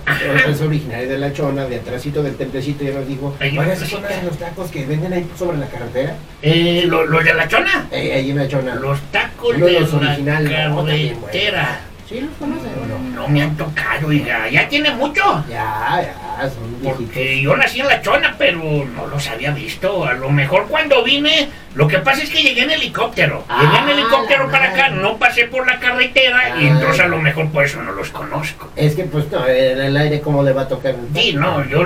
es 0.48 0.60
originario 0.62 1.08
de 1.08 1.18
La 1.18 1.32
Chona, 1.32 1.64
de 1.66 1.76
atrásito 1.76 2.22
del 2.22 2.36
templecito, 2.36 2.84
ya 2.84 2.92
nos 2.92 3.08
dijo, 3.08 3.34
Ahí 3.40 3.58
oiga, 3.58 3.72
en 3.72 3.78
¿se 3.78 3.80
la 3.80 3.86
acuerdan 3.88 4.02
casita. 4.08 4.20
de 4.24 4.26
los 4.30 4.38
tacos 4.38 4.70
que 4.70 4.86
venden 4.86 5.12
ahí 5.12 5.26
sobre 5.36 5.58
la 5.58 5.66
carretera? 5.66 6.14
Eh, 6.42 6.84
¿lo- 6.86 7.04
¿Los 7.04 7.24
de 7.24 7.34
la 7.34 7.48
chona? 7.48 7.88
Ahí, 7.92 8.10
ahí 8.12 8.30
en 8.30 8.36
La 8.38 8.46
Chona. 8.48 8.76
Los 8.76 9.00
tacos 9.10 9.58
de 9.58 9.80
los 9.80 9.92
la 9.92 10.16
carretera. 10.48 11.80
¿Sí 12.12 12.20
los 12.20 12.30
conoce 12.38 12.66
o 12.82 12.86
no? 12.86 13.22
No 13.22 13.28
me 13.28 13.42
han 13.42 13.56
tocado, 13.56 14.08
oiga. 14.08 14.48
Ya 14.50 14.68
tiene 14.68 14.90
mucho. 14.90 15.22
Ya, 15.48 16.00
ya, 16.02 16.48
son. 16.50 16.72
Porque 16.82 17.40
yo 17.40 17.56
nací 17.56 17.80
en 17.80 17.86
la 17.88 18.02
chona, 18.02 18.34
pero 18.36 18.58
no 18.58 19.06
los 19.06 19.26
había 19.28 19.50
visto. 19.52 20.04
A 20.04 20.12
lo 20.14 20.28
mejor 20.28 20.66
cuando 20.68 21.02
vine, 21.02 21.48
lo 21.74 21.88
que 21.88 21.98
pasa 22.00 22.22
es 22.22 22.28
que 22.30 22.42
llegué 22.42 22.62
en 22.62 22.70
helicóptero. 22.72 23.44
llegué 23.48 23.78
en 23.78 23.88
Ah, 23.88 23.92
helicóptero 23.92 24.50
para 24.50 24.70
acá, 24.72 24.88
no 24.90 25.16
pasé 25.16 25.44
por 25.46 25.66
la 25.66 25.78
carretera 25.78 26.58
y 26.60 26.66
Ah. 26.66 26.68
entonces 26.72 27.00
a 27.00 27.06
lo 27.08 27.18
mejor 27.18 27.48
por 27.50 27.64
eso 27.64 27.80
no 27.82 27.92
los 27.92 28.10
conozco. 28.10 28.70
Es 28.76 28.94
que, 28.94 29.04
pues, 29.04 29.30
no, 29.30 29.46
en 29.46 29.80
el 29.80 29.96
aire, 29.96 30.20
¿cómo 30.20 30.42
le 30.42 30.52
va 30.52 30.62
a 30.62 30.68
tocar? 30.68 30.94
Sí, 31.14 31.32
no, 31.34 31.64
yo 31.66 31.80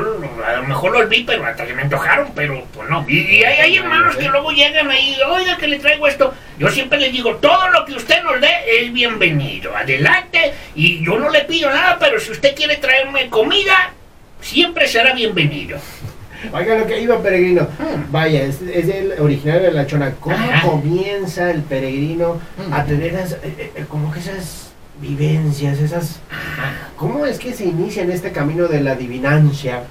a 0.47 0.56
lo 0.56 0.62
mejor 0.64 0.92
los 0.92 1.09
vi, 1.09 1.23
pero 1.25 1.45
hasta 1.47 1.66
se 1.66 1.75
me 1.75 1.83
antojaron, 1.83 2.28
pero 2.35 2.64
pues 2.75 2.88
no. 2.88 3.04
Y, 3.09 3.18
y 3.18 3.45
hay, 3.45 3.59
hay 3.61 3.76
hermanos 3.76 4.16
que 4.16 4.28
luego 4.28 4.50
llegan 4.50 4.90
ahí, 4.90 5.16
oiga, 5.30 5.56
que 5.56 5.68
le 5.68 5.78
traigo 5.78 6.09
esto. 6.09 6.35
Yo 6.59 6.68
siempre 6.71 6.99
les 6.99 7.12
digo, 7.12 7.37
todo 7.37 7.68
lo 7.68 7.85
que 7.85 7.92
usted 7.92 8.23
nos 8.25 8.40
dé 8.40 8.49
es 8.80 8.90
bienvenido. 8.90 9.76
Adelante, 9.76 10.15
y 10.75 11.04
yo 11.04 11.18
no 11.18 11.30
le 11.30 11.42
pido 11.44 11.70
nada, 11.70 11.96
pero 11.99 12.18
si 12.20 12.30
usted 12.32 12.54
quiere 12.54 12.76
traerme 12.76 13.28
comida, 13.28 13.92
siempre 14.40 14.87
será 14.88 15.14
bienvenido. 15.14 15.78
Oiga, 16.52 16.76
lo 16.78 16.87
que 16.87 17.00
iba, 17.00 17.20
Peregrino. 17.23 17.62
Mm. 17.78 18.12
Vaya, 18.12 18.42
es, 18.42 18.61
es 18.62 18.88
el 18.88 19.14
originario 19.18 19.62
de 19.62 19.73
La 19.73 19.87
Chona. 19.87 20.14
¿Cómo 20.20 20.37
Ajá. 20.37 20.68
comienza 20.68 21.50
el 21.50 21.62
peregrino 21.62 22.40
Mm. 22.68 22.73
a 22.73 22.85
tener 22.85 23.14
esas, 23.14 23.32
eh, 23.42 23.73
eh, 23.75 23.85
como 23.88 24.12
que 24.12 24.20
esas 24.20 24.65
vivencias, 25.00 25.79
esas... 25.79 26.21
¿Cómo 26.97 27.26
es 27.26 27.38
que 27.38 27.53
se 27.53 27.65
inicia 27.67 28.03
en 28.05 28.11
este 28.11 28.33
camino 28.33 28.69
de 28.69 28.81
la 28.81 28.93
adivinancia 28.93 29.83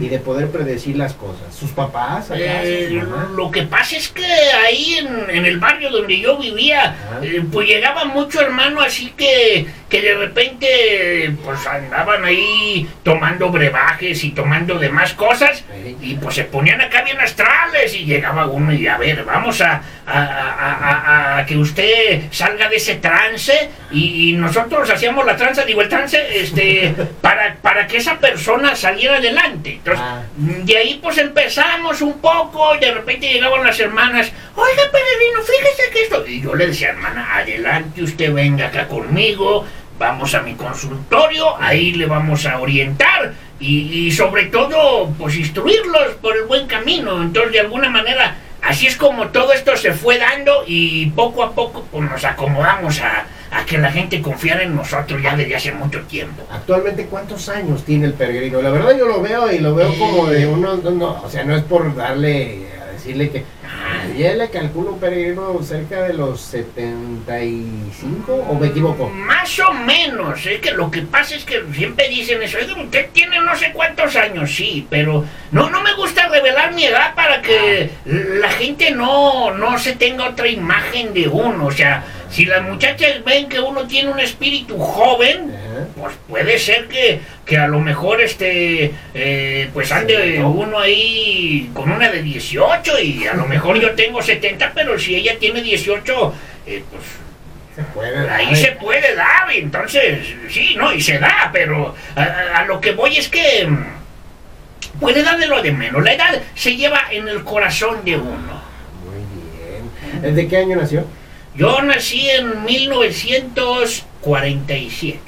y 0.00 0.08
de 0.08 0.18
poder 0.20 0.48
predecir 0.52 0.96
las 0.96 1.12
cosas? 1.14 1.52
¿Sus 1.52 1.70
papás? 1.72 2.30
acaso, 2.30 2.40
Eh, 2.64 3.02
lo 3.34 3.50
que 3.50 3.62
pasa 3.62 3.96
es 3.96 4.08
que 4.10 4.24
ahí 4.24 4.94
en, 5.00 5.36
en 5.38 5.44
el 5.44 5.58
barrio 5.58 5.90
donde 5.90 6.20
yo 6.20 6.38
vivía, 6.38 6.94
eh, 7.20 7.42
pues 7.50 7.66
llegaba 7.66 8.04
mucho 8.04 8.40
hermano 8.40 8.80
así 8.80 9.12
que, 9.16 9.66
que 9.88 10.00
de 10.02 10.14
repente 10.14 11.34
pues 11.44 11.66
andaban 11.66 12.24
ahí 12.24 12.88
tomando 13.02 13.50
brebajes 13.50 14.22
y 14.22 14.30
tomando 14.30 14.78
demás 14.78 15.14
cosas 15.14 15.64
y 16.00 16.14
pues 16.14 16.36
se 16.36 16.44
ponían 16.44 16.80
acá 16.80 17.02
bien 17.02 17.18
astrales 17.20 17.92
y 17.96 18.04
llegaba 18.04 18.46
uno 18.46 18.72
y 18.72 18.86
a 18.86 18.98
ver, 18.98 19.24
vamos 19.24 19.60
a, 19.60 19.82
a- 20.06 21.38
a- 21.38 21.46
que 21.46 21.56
usted 21.56 22.22
salga 22.30 22.68
de 22.68 22.76
ese 22.76 22.94
trance 22.96 23.52
y, 23.90 24.30
y 24.30 24.32
nosotros 24.54 24.90
hacíamos 24.90 25.24
la 25.24 25.34
tranza, 25.36 25.64
digo 25.64 25.80
el 25.80 25.88
trance, 25.88 26.18
este, 26.38 26.94
para, 27.22 27.56
para 27.56 27.86
que 27.86 27.96
esa 27.96 28.18
persona 28.18 28.76
saliera 28.76 29.16
adelante. 29.16 29.74
Entonces, 29.74 30.04
Ah. 30.04 30.22
de 30.36 30.76
ahí 30.76 30.98
pues 31.02 31.16
empezamos 31.18 32.02
un 32.02 32.18
poco, 32.20 32.74
y 32.74 32.80
de 32.80 32.92
repente 32.92 33.32
llegaban 33.32 33.64
las 33.64 33.78
hermanas, 33.80 34.30
oiga 34.54 34.82
peregrino, 34.90 35.40
fíjese 35.42 35.90
que 35.92 36.02
esto... 36.02 36.26
Y 36.26 36.42
yo 36.42 36.54
le 36.54 36.66
decía, 36.66 36.90
hermana, 36.90 37.36
adelante 37.36 38.02
usted 38.02 38.32
venga 38.32 38.66
acá 38.66 38.88
conmigo, 38.88 39.64
vamos 39.98 40.34
a 40.34 40.42
mi 40.42 40.54
consultorio, 40.54 41.56
ahí 41.60 41.92
le 41.92 42.06
vamos 42.06 42.44
a 42.44 42.58
orientar 42.58 43.32
y, 43.60 44.06
y 44.06 44.12
sobre 44.12 44.46
todo 44.46 45.10
pues 45.18 45.36
instruirlos 45.36 46.14
por 46.20 46.36
el 46.36 46.44
buen 46.44 46.66
camino. 46.66 47.22
Entonces 47.22 47.52
de 47.52 47.60
alguna 47.60 47.88
manera 47.88 48.34
así 48.62 48.86
es 48.86 48.96
como 48.96 49.28
todo 49.28 49.52
esto 49.52 49.76
se 49.76 49.92
fue 49.92 50.18
dando 50.18 50.64
y 50.66 51.06
poco 51.10 51.44
a 51.44 51.52
poco 51.52 51.86
pues 51.90 52.10
nos 52.10 52.24
acomodamos 52.24 53.00
a, 53.00 53.26
a 53.52 53.64
que 53.66 53.78
la 53.78 53.92
gente 53.92 54.20
confiara 54.22 54.62
en 54.62 54.74
nosotros 54.74 55.22
ya 55.22 55.36
desde 55.36 55.54
hace 55.54 55.72
mucho 55.72 56.00
tiempo. 56.02 56.42
Actualmente, 56.50 57.06
¿cuántos 57.06 57.48
años 57.48 57.84
tiene 57.84 58.06
el 58.06 58.14
peregrino? 58.14 58.62
La 58.62 58.70
verdad 58.70 58.96
yo 58.96 59.06
lo 59.06 59.20
veo 59.20 59.52
y 59.52 59.58
lo 59.58 59.74
veo 59.74 59.94
como 59.98 60.26
de 60.26 60.46
uno, 60.46 60.76
no, 60.76 60.90
no, 60.90 61.22
o 61.22 61.28
sea, 61.30 61.44
no 61.44 61.54
es 61.54 61.62
por 61.62 61.94
darle, 61.94 62.66
a 62.80 62.92
decirle 62.92 63.30
que... 63.30 63.44
Ya 64.16 64.34
le 64.34 64.50
calculo 64.50 64.92
un 64.92 64.98
peregrino 64.98 65.62
cerca 65.62 66.02
de 66.02 66.12
los 66.14 66.40
75, 66.40 68.32
¿o 68.34 68.54
me 68.54 68.66
equivoco? 68.66 69.08
Más 69.08 69.58
o 69.60 69.72
menos, 69.72 70.44
es 70.44 70.60
que 70.60 70.72
lo 70.72 70.90
que 70.90 71.02
pasa 71.02 71.34
es 71.34 71.44
que 71.44 71.62
siempre 71.72 72.08
dicen 72.08 72.42
eso, 72.42 72.58
"Oiga, 72.58 72.74
usted 72.82 73.10
tiene 73.12 73.40
no 73.40 73.56
sé 73.56 73.72
cuántos 73.72 74.14
años, 74.16 74.54
sí, 74.54 74.86
pero 74.90 75.24
no, 75.52 75.70
no 75.70 75.82
me 75.82 75.94
gusta 75.94 76.28
revelar 76.28 76.74
mi 76.74 76.84
edad 76.84 77.14
para 77.14 77.40
que 77.42 77.90
la 78.04 78.50
gente 78.50 78.90
no, 78.90 79.52
no 79.52 79.78
se 79.78 79.92
tenga 79.96 80.28
otra 80.28 80.48
imagen 80.48 81.14
de 81.14 81.28
uno, 81.28 81.66
o 81.66 81.72
sea, 81.72 82.04
si 82.32 82.46
las 82.46 82.62
muchachas 82.62 83.22
ven 83.24 83.48
que 83.48 83.60
uno 83.60 83.86
tiene 83.86 84.10
un 84.10 84.18
espíritu 84.18 84.78
joven, 84.78 85.54
Ajá. 85.54 85.86
pues 86.00 86.14
puede 86.28 86.58
ser 86.58 86.88
que, 86.88 87.20
que 87.44 87.58
a 87.58 87.68
lo 87.68 87.78
mejor 87.78 88.20
este 88.22 88.92
eh, 89.14 89.68
pues 89.74 89.92
ande 89.92 90.16
Sí, 90.34 90.38
¿no? 90.38 90.48
uno 90.50 90.78
ahí 90.78 91.70
con 91.74 91.92
una 91.92 92.10
de 92.10 92.22
18 92.22 92.98
y 93.00 93.26
a 93.26 93.34
lo 93.34 93.46
mejor 93.46 93.78
yo 93.78 93.92
tengo 93.92 94.22
70, 94.22 94.72
pero 94.74 94.98
si 94.98 95.14
ella 95.14 95.38
tiene 95.38 95.62
18, 95.62 96.34
eh, 96.66 96.82
pues 96.90 97.02
Se 97.76 97.82
puede. 97.94 98.30
Ahí 98.30 98.46
dar. 98.46 98.56
se 98.56 98.72
puede 98.72 99.14
dar, 99.14 99.50
entonces, 99.52 100.26
sí, 100.48 100.74
no, 100.76 100.92
y 100.92 101.00
se 101.02 101.18
da, 101.18 101.50
pero 101.52 101.94
a, 102.16 102.22
a- 102.60 102.64
lo 102.64 102.80
que 102.80 102.92
voy 102.92 103.16
es 103.18 103.28
que 103.28 103.66
mm, 103.66 105.00
puede 105.00 105.22
dar 105.22 105.38
de 105.38 105.46
lo 105.48 105.60
de 105.62 105.72
menos. 105.72 106.02
La 106.02 106.12
edad 106.14 106.40
se 106.54 106.76
lleva 106.76 107.02
en 107.10 107.28
el 107.28 107.44
corazón 107.44 108.04
de 108.04 108.16
uno. 108.16 108.62
Muy 109.04 110.22
bien. 110.22 110.34
¿De 110.34 110.48
qué 110.48 110.56
año 110.58 110.76
nació? 110.76 111.04
Yo 111.54 111.82
nací 111.82 112.28
en 112.30 112.64
1947. 112.64 115.18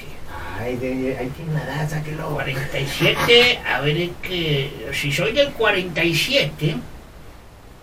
Ay, 0.59 0.75
de, 0.77 1.15
ahí 1.19 1.29
tiene 1.35 1.53
la 1.53 1.63
edad, 1.63 1.87
sáquelo. 1.89 2.29
47, 2.29 3.59
a 3.71 3.81
ver, 3.81 3.97
es 3.97 4.09
que 4.23 4.71
si 4.93 5.11
soy 5.11 5.33
del 5.33 5.49
47, 5.51 6.75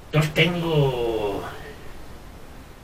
entonces 0.07 0.35
tengo 0.35 1.43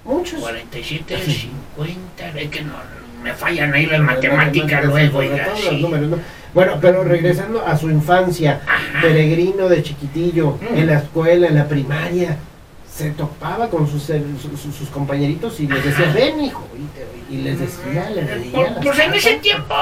Muchos. 0.04 0.38
47, 0.40 1.16
Sí. 1.24 1.50
50, 1.76 2.28
es 2.38 2.48
que 2.50 2.60
no, 2.62 2.74
me 3.22 3.34
fallan 3.34 3.74
ahí 3.74 3.86
las 3.86 4.00
matemáticas 4.00 4.84
luego, 4.84 5.18
oiga, 5.18 5.48
sí. 5.56 5.64
los 5.72 5.80
números, 5.80 6.08
¿no? 6.10 6.18
Bueno, 6.54 6.78
pero 6.80 7.02
regresando 7.04 7.64
a 7.66 7.76
su 7.76 7.90
infancia, 7.90 8.62
Ajá. 8.66 9.00
peregrino 9.02 9.68
de 9.68 9.82
chiquitillo, 9.82 10.52
Mm. 10.70 10.76
en 10.78 10.86
la 10.86 10.98
escuela, 10.98 11.48
en 11.48 11.54
la 11.56 11.66
primaria, 11.68 12.36
se 12.98 13.10
topaba 13.10 13.70
con 13.70 13.88
sus, 13.88 14.10
eh, 14.10 14.20
su- 14.42 14.56
su- 14.56 14.72
sus 14.72 14.88
compañeritos 14.88 15.60
y 15.60 15.68
les 15.68 15.84
decía, 15.84 16.12
ven 16.12 16.40
hijo, 16.42 16.66
y, 17.30 17.34
y 17.36 17.42
les 17.42 17.60
decía, 17.60 18.10
les 18.10 18.26
Pues, 18.52 18.70
las 18.72 18.84
pues 18.84 18.98
en 18.98 19.14
ese 19.14 19.34
tiempo 19.36 19.74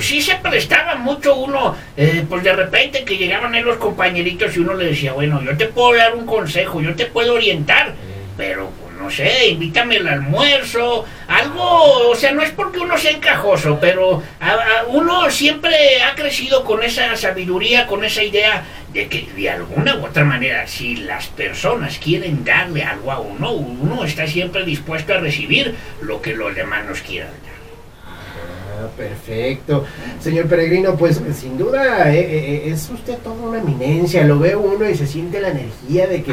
sí. 0.00 0.20
se 0.20 0.34
prestaba 0.34 0.96
mucho 0.96 1.36
uno, 1.36 1.76
eh, 1.96 2.24
pues 2.28 2.42
de 2.42 2.52
repente 2.52 3.04
que 3.04 3.16
llegaban 3.16 3.54
ahí 3.54 3.62
los 3.62 3.76
compañeritos 3.76 4.56
y 4.56 4.60
uno 4.60 4.74
le 4.74 4.86
decía, 4.86 5.12
bueno, 5.12 5.40
yo 5.44 5.56
te 5.56 5.66
puedo 5.66 5.96
dar 5.96 6.16
un 6.16 6.26
consejo, 6.26 6.80
yo 6.80 6.96
te 6.96 7.06
puedo 7.06 7.34
orientar, 7.34 7.94
pero 8.36 8.68
no 9.10 9.16
sé, 9.16 9.48
invítame 9.48 9.96
el 9.96 10.06
almuerzo, 10.06 11.04
algo, 11.26 12.08
o 12.10 12.14
sea, 12.14 12.30
no 12.30 12.42
es 12.42 12.50
porque 12.52 12.78
uno 12.78 12.96
sea 12.96 13.10
encajoso, 13.10 13.76
pero 13.80 14.22
a- 14.38 14.50
a- 14.52 14.84
uno 14.86 15.28
siempre 15.32 15.74
ha 16.04 16.14
crecido 16.14 16.62
con 16.64 16.84
esa 16.84 17.16
sabiduría, 17.16 17.88
con 17.88 18.04
esa 18.04 18.22
idea 18.22 18.62
de 18.92 19.08
que 19.08 19.26
de 19.34 19.50
alguna 19.50 19.96
u 19.96 20.04
otra 20.06 20.24
manera, 20.24 20.64
si 20.68 20.94
las 20.94 21.26
personas 21.26 21.98
quieren 21.98 22.44
darle 22.44 22.84
algo 22.84 23.10
a 23.10 23.18
uno, 23.18 23.50
uno 23.52 24.04
está 24.04 24.28
siempre 24.28 24.64
dispuesto 24.64 25.12
a 25.12 25.18
recibir 25.18 25.74
lo 26.02 26.22
que 26.22 26.34
los 26.36 26.54
demás 26.54 26.84
nos 26.86 27.00
quieran 27.00 27.30
dar. 27.44 27.50
Ah, 28.06 28.88
perfecto. 28.96 29.86
Señor 30.20 30.46
Peregrino, 30.46 30.96
pues 30.96 31.20
sin 31.36 31.58
duda 31.58 32.14
eh, 32.14 32.20
eh, 32.20 32.62
es 32.72 32.88
usted 32.90 33.18
toda 33.18 33.34
una 33.42 33.58
eminencia. 33.58 34.24
Lo 34.24 34.38
ve 34.38 34.54
uno 34.54 34.88
y 34.88 34.94
se 34.96 35.06
siente 35.06 35.40
la 35.40 35.48
energía 35.48 36.06
de 36.06 36.22
que. 36.22 36.32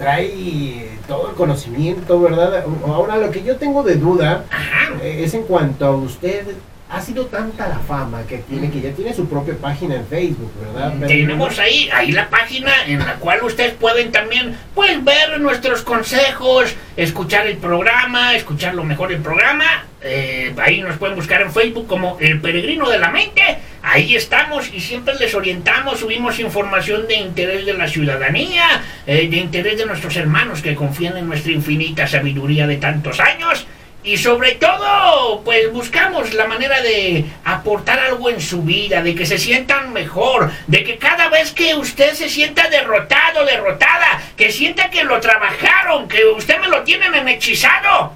Trae 0.00 0.98
todo 1.06 1.28
el 1.28 1.36
conocimiento, 1.36 2.18
¿verdad? 2.18 2.64
Ahora, 2.86 3.18
lo 3.18 3.30
que 3.30 3.42
yo 3.42 3.56
tengo 3.56 3.82
de 3.82 3.96
duda 3.96 4.46
Ajá. 4.50 4.94
eh, 5.02 5.24
es 5.24 5.34
en 5.34 5.42
cuanto 5.42 5.84
a 5.84 5.90
usted. 5.90 6.46
Ha 6.90 7.00
sido 7.00 7.26
tanta 7.26 7.68
la 7.68 7.78
fama 7.78 8.22
que 8.28 8.38
tiene, 8.38 8.68
que 8.68 8.80
ya 8.80 8.90
tiene 8.90 9.14
su 9.14 9.28
propia 9.28 9.54
página 9.56 9.94
en 9.94 10.06
Facebook, 10.06 10.52
¿verdad? 10.60 10.92
Peregrino? 10.98 11.28
Tenemos 11.28 11.58
ahí, 11.60 11.88
ahí 11.92 12.10
la 12.10 12.28
página 12.28 12.72
en 12.86 12.98
la 12.98 13.14
cual 13.14 13.44
ustedes 13.44 13.74
pueden 13.74 14.10
también 14.10 14.56
pues, 14.74 15.02
ver 15.04 15.40
nuestros 15.40 15.82
consejos, 15.82 16.74
escuchar 16.96 17.46
el 17.46 17.58
programa, 17.58 18.34
escuchar 18.34 18.74
lo 18.74 18.82
mejor 18.82 19.10
del 19.10 19.20
programa. 19.20 19.84
Eh, 20.02 20.52
ahí 20.58 20.80
nos 20.80 20.96
pueden 20.96 21.14
buscar 21.14 21.42
en 21.42 21.52
Facebook 21.52 21.86
como 21.86 22.16
El 22.20 22.40
Peregrino 22.40 22.88
de 22.88 22.98
la 22.98 23.10
Mente. 23.10 23.58
Ahí 23.82 24.16
estamos 24.16 24.72
y 24.72 24.80
siempre 24.80 25.14
les 25.14 25.34
orientamos, 25.34 26.00
subimos 26.00 26.40
información 26.40 27.06
de 27.06 27.16
interés 27.16 27.66
de 27.66 27.74
la 27.74 27.86
ciudadanía, 27.86 28.82
eh, 29.06 29.28
de 29.28 29.36
interés 29.36 29.78
de 29.78 29.86
nuestros 29.86 30.16
hermanos 30.16 30.60
que 30.60 30.74
confían 30.74 31.16
en 31.16 31.28
nuestra 31.28 31.52
infinita 31.52 32.06
sabiduría 32.06 32.66
de 32.66 32.76
tantos 32.78 33.20
años. 33.20 33.66
Y 34.02 34.16
sobre 34.16 34.52
todo, 34.52 35.42
pues 35.44 35.70
buscamos 35.72 36.32
la 36.32 36.46
manera 36.46 36.80
de 36.80 37.26
aportar 37.44 37.98
algo 37.98 38.30
en 38.30 38.40
su 38.40 38.62
vida, 38.62 39.02
de 39.02 39.14
que 39.14 39.26
se 39.26 39.38
sientan 39.38 39.92
mejor, 39.92 40.50
de 40.66 40.84
que 40.84 40.96
cada 40.96 41.28
vez 41.28 41.52
que 41.52 41.74
usted 41.74 42.14
se 42.14 42.30
sienta 42.30 42.70
derrotado, 42.70 43.44
derrotada, 43.44 44.22
que 44.38 44.50
sienta 44.50 44.88
que 44.88 45.04
lo 45.04 45.20
trabajaron, 45.20 46.08
que 46.08 46.24
usted 46.24 46.58
me 46.60 46.68
lo 46.68 46.82
tienen 46.82 47.14
en 47.14 47.28
hechizado. 47.28 48.14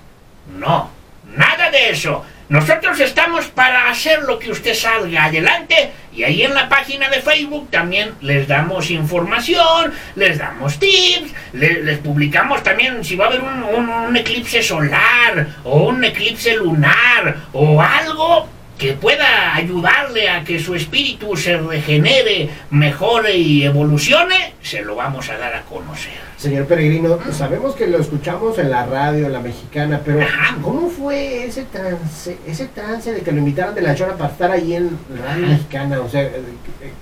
No, 0.58 0.90
nada 1.36 1.70
de 1.70 1.90
eso. 1.90 2.24
Nosotros 2.48 3.00
estamos 3.00 3.46
para 3.46 3.88
hacer 3.90 4.22
lo 4.22 4.38
que 4.38 4.50
usted 4.50 4.74
salga 4.74 5.24
adelante 5.24 5.92
y 6.14 6.24
ahí 6.24 6.42
en 6.42 6.54
la 6.54 6.68
página 6.68 7.08
de 7.08 7.22
Facebook 7.22 7.70
también 7.70 8.12
les 8.20 8.46
damos 8.46 8.90
información, 8.90 9.92
les 10.14 10.38
damos 10.38 10.78
tips, 10.78 11.32
le- 11.54 11.82
les, 11.82 11.98
publicamos 11.98 12.62
también 12.62 13.02
si 13.02 13.16
va 13.16 13.24
a 13.24 13.28
haber 13.28 13.40
un- 13.40 13.62
un 13.64 14.16
eclipse 14.16 14.62
solar 14.62 15.46
o 15.64 15.84
un 15.88 16.04
eclipse 16.04 16.54
lunar 16.56 17.34
o 17.54 17.80
algo 17.80 18.48
que 18.78 18.92
pueda 18.92 19.54
ayudarle 19.54 20.28
a 20.28 20.44
que 20.44 20.58
su 20.60 20.74
espíritu 20.74 21.36
se 21.36 21.56
regenere, 21.56 22.50
mejore 22.70 23.36
y 23.36 23.64
evolucione, 23.64 24.52
se 24.62 24.82
lo 24.82 24.96
vamos 24.96 25.30
a 25.30 25.38
dar 25.38 25.54
a 25.54 25.62
conocer. 25.62 26.33
Señor 26.44 26.66
Peregrino, 26.66 27.18
sabemos 27.32 27.74
que 27.74 27.86
lo 27.86 27.98
escuchamos 27.98 28.58
en 28.58 28.70
la 28.70 28.84
radio, 28.84 29.30
la 29.30 29.40
mexicana, 29.40 30.02
pero 30.04 30.20
Ajá. 30.20 30.58
¿cómo 30.60 30.90
fue 30.90 31.46
ese 31.46 31.64
trance, 31.64 32.36
ese 32.46 32.66
trance 32.66 33.12
de 33.14 33.22
que 33.22 33.32
lo 33.32 33.38
invitaran 33.38 33.74
de 33.74 33.80
la 33.80 33.94
chora 33.94 34.12
para 34.14 34.30
estar 34.30 34.50
ahí 34.50 34.74
en 34.74 34.90
la 35.16 35.24
radio 35.24 35.46
mexicana? 35.46 36.00
O 36.02 36.08
sea, 36.10 36.20
eh, 36.20 36.42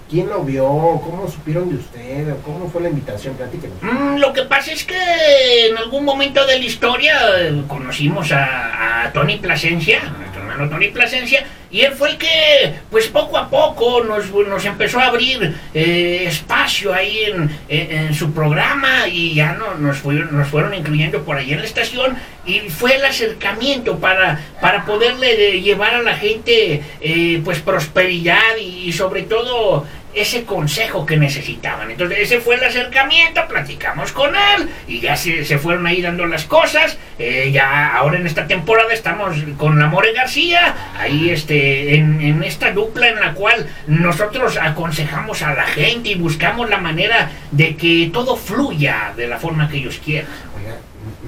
¿quién 0.09 0.29
lo 0.29 0.45
vio? 0.45 0.65
¿Cómo 0.65 1.29
supieron 1.29 1.69
de 1.71 1.75
usted? 1.75 2.35
¿Cómo 2.45 2.71
fue 2.71 2.83
la 2.83 2.91
invitación? 2.91 3.35
Platíquenos. 3.35 3.77
Mm, 3.83 4.19
Lo 4.19 4.33
que 4.33 4.43
pasa 4.43 4.71
es 4.73 4.85
que 4.85 5.67
en 5.71 5.77
algún 5.77 6.05
momento 6.05 6.47
de 6.47 6.61
la 6.61 6.65
historia 6.65 7.15
eh, 7.41 7.65
conocimos 7.67 8.31
a, 8.31 9.07
a 9.07 9.13
Tony 9.13 9.39
Plasencia, 9.39 10.03
nuestro 10.19 10.43
hermano 10.43 10.71
Tony 10.71 10.89
Plasencia, 10.89 11.45
y 11.73 11.81
él 11.81 11.95
fue 11.95 12.11
el 12.11 12.19
que, 12.19 12.75
pues 12.91 13.09
poco 13.09 13.39
a 13.39 13.49
poco 13.49 14.05
nos, 14.05 14.31
nos 14.31 14.65
empezó 14.67 15.01
a 15.01 15.07
abrir 15.07 15.57
eh, 15.73 16.25
espacio 16.27 16.93
ahí 16.93 17.19
en, 17.25 17.51
en, 17.69 18.15
su 18.15 18.33
programa 18.33 19.09
y 19.09 19.35
ya 19.35 19.55
no, 19.55 19.75
nos, 19.77 19.97
fueron, 19.97 20.37
nos 20.37 20.49
fueron 20.49 20.75
incluyendo 20.75 21.23
por 21.23 21.39
ahí 21.39 21.53
en 21.53 21.61
la 21.61 21.65
estación 21.65 22.15
y 22.45 22.61
fue 22.61 22.97
el 22.97 23.05
acercamiento 23.07 23.99
para, 23.99 24.39
para 24.61 24.85
poderle 24.85 25.63
llevar 25.63 25.95
a 25.95 26.03
la 26.03 26.15
gente 26.15 26.83
eh, 27.01 27.41
pues 27.43 27.61
prosperidad 27.61 28.57
y 28.61 28.93
sobre 28.93 29.23
todo 29.23 29.87
ese 30.15 30.45
consejo 30.45 31.07
que 31.07 31.17
necesitaban. 31.17 31.91
Entonces 31.91 32.19
ese 32.21 32.41
fue 32.41 32.57
el 32.57 32.65
acercamiento, 32.65 33.47
platicamos 33.49 34.13
con 34.13 34.35
él 34.35 34.69
y 34.87 35.01
ya 35.01 35.17
se, 35.17 35.45
se 35.45 35.59
fueron 35.59 35.87
ahí 35.87 36.03
dando 36.03 36.27
las 36.27 36.45
cosas. 36.45 36.99
Eh, 37.19 37.51
ya 37.53 37.95
ahora 37.97 38.19
en 38.19 38.27
esta 38.27 38.47
temporada 38.47 38.93
estamos 38.93 39.37
con 39.57 39.79
la 39.79 39.87
More 39.87 40.13
García, 40.13 40.93
ahí 40.99 41.31
este, 41.31 41.95
en, 41.95 42.21
en, 42.21 42.43
esta 42.43 42.73
dupla 42.73 43.09
en 43.09 43.21
la 43.21 43.33
cual 43.35 43.69
nosotros 43.87 44.57
aconsejamos 44.57 45.43
a 45.43 45.55
la 45.55 45.65
gente 45.65 46.11
y 46.11 46.15
buscamos 46.17 46.69
la 46.69 46.79
manera 46.79 47.31
de 47.51 47.77
que 47.77 48.11
todo 48.13 48.37
fluya 48.37 49.13
de 49.17 49.29
la 49.29 49.39
forma 49.39 49.69
que 49.69 49.79
ellos 49.79 50.01
quieran. 50.05 50.31
Oiga, 50.57 50.77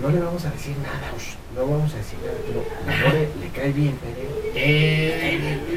no 0.00 0.10
le 0.10 0.24
vamos 0.24 0.44
a 0.44 0.50
decir 0.50 0.76
nada, 0.78 1.12
no 1.54 1.66
vamos 1.66 1.94
a 1.94 1.96
decir 1.96 2.18
nada, 2.24 2.36
pero 2.46 3.06
More 3.06 3.28
le 3.40 3.48
cae 3.50 3.72
bien, 3.72 3.96
pero... 4.02 4.52
Eh, 4.56 5.73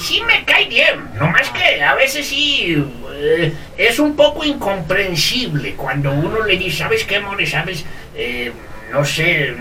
sí 0.00 0.22
me 0.26 0.44
cae 0.44 0.66
bien, 0.66 1.10
nomás 1.18 1.50
que 1.50 1.82
a 1.82 1.94
veces 1.94 2.26
sí 2.26 2.84
eh, 3.14 3.52
es 3.76 3.98
un 3.98 4.16
poco 4.16 4.44
incomprensible 4.44 5.74
cuando 5.74 6.12
uno 6.12 6.44
le 6.44 6.56
dice, 6.56 6.78
¿sabes 6.78 7.04
qué, 7.04 7.20
More? 7.20 7.46
¿Sabes? 7.46 7.84
Eh, 8.14 8.52
no 8.92 9.04
sé, 9.04 9.54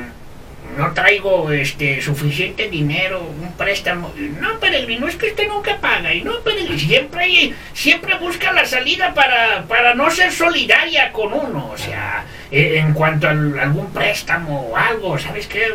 no 0.77 0.93
traigo 0.93 1.51
este 1.51 2.01
suficiente 2.01 2.69
dinero, 2.69 3.21
un 3.21 3.51
préstamo. 3.53 4.13
No, 4.39 4.59
peregrino, 4.59 5.07
es 5.07 5.15
que 5.15 5.27
usted 5.27 5.47
nunca 5.47 5.77
paga. 5.77 6.13
Y 6.13 6.21
no, 6.21 6.39
peregrino, 6.39 6.79
siempre, 6.79 7.53
siempre 7.73 8.15
busca 8.15 8.51
la 8.53 8.65
salida 8.65 9.13
para, 9.13 9.65
para 9.67 9.93
no 9.93 10.09
ser 10.09 10.31
solidaria 10.31 11.11
con 11.11 11.33
uno. 11.33 11.71
O 11.71 11.77
sea, 11.77 12.23
eh, 12.51 12.77
en 12.77 12.93
cuanto 12.93 13.27
a 13.27 13.31
algún 13.31 13.91
préstamo 13.93 14.69
o 14.69 14.77
algo, 14.77 15.17
¿sabes 15.17 15.47
qué? 15.47 15.67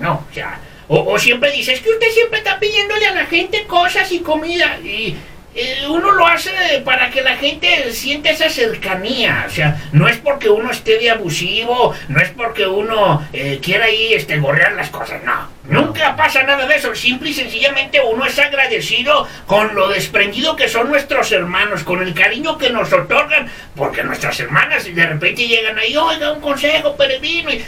No, 0.00 0.24
o 0.30 0.34
sea, 0.34 0.58
o, 0.88 1.18
siempre 1.18 1.52
dice, 1.52 1.74
es 1.74 1.80
que 1.80 1.90
usted 1.90 2.08
siempre 2.08 2.38
está 2.38 2.58
pidiéndole 2.58 3.06
a 3.06 3.14
la 3.14 3.26
gente 3.26 3.64
cosas 3.66 4.10
y 4.10 4.20
comida. 4.20 4.78
Y 4.82 5.16
eh, 5.54 5.86
uno 5.88 6.12
lo 6.12 6.26
hace 6.26 6.50
para 6.84 7.10
que 7.10 7.20
la 7.20 7.36
gente 7.36 7.92
sienta 7.92 8.30
esa 8.30 8.48
cercanía. 8.48 9.44
O 9.46 9.50
sea, 9.50 9.88
no 9.92 10.08
es 10.08 10.16
porque 10.16 10.48
uno 10.48 10.70
esté 10.70 10.98
de 10.98 11.10
abusivo, 11.10 11.94
no 12.08 12.20
es 12.20 12.30
porque 12.30 12.66
uno 12.66 13.26
eh, 13.34 13.60
quiera 13.62 13.84
ahí 13.84 14.14
este, 14.14 14.38
gorrear 14.38 14.72
las 14.72 14.88
cosas, 14.88 15.22
no. 15.24 15.58
Nunca 15.64 16.16
pasa 16.16 16.42
nada 16.44 16.66
de 16.66 16.76
eso. 16.76 16.94
Simple 16.94 17.30
y 17.30 17.34
sencillamente 17.34 18.00
uno 18.00 18.24
es 18.24 18.38
agradecido 18.38 19.28
con 19.44 19.74
lo 19.74 19.88
desprendido 19.88 20.56
que 20.56 20.68
son 20.68 20.88
nuestros 20.88 21.30
hermanos, 21.32 21.84
con 21.84 22.02
el 22.02 22.14
cariño 22.14 22.56
que 22.56 22.70
nos 22.70 22.90
otorgan, 22.90 23.50
porque 23.76 24.02
nuestras 24.04 24.40
hermanas 24.40 24.84
de 24.84 25.06
repente 25.06 25.46
llegan 25.46 25.78
ahí, 25.78 25.94
oiga, 25.94 26.32
un 26.32 26.40
consejo 26.40 26.96
peregrino. 26.96 27.50
Y, 27.52 27.62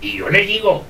y 0.00 0.16
yo 0.18 0.30
les 0.30 0.46
digo, 0.46 0.86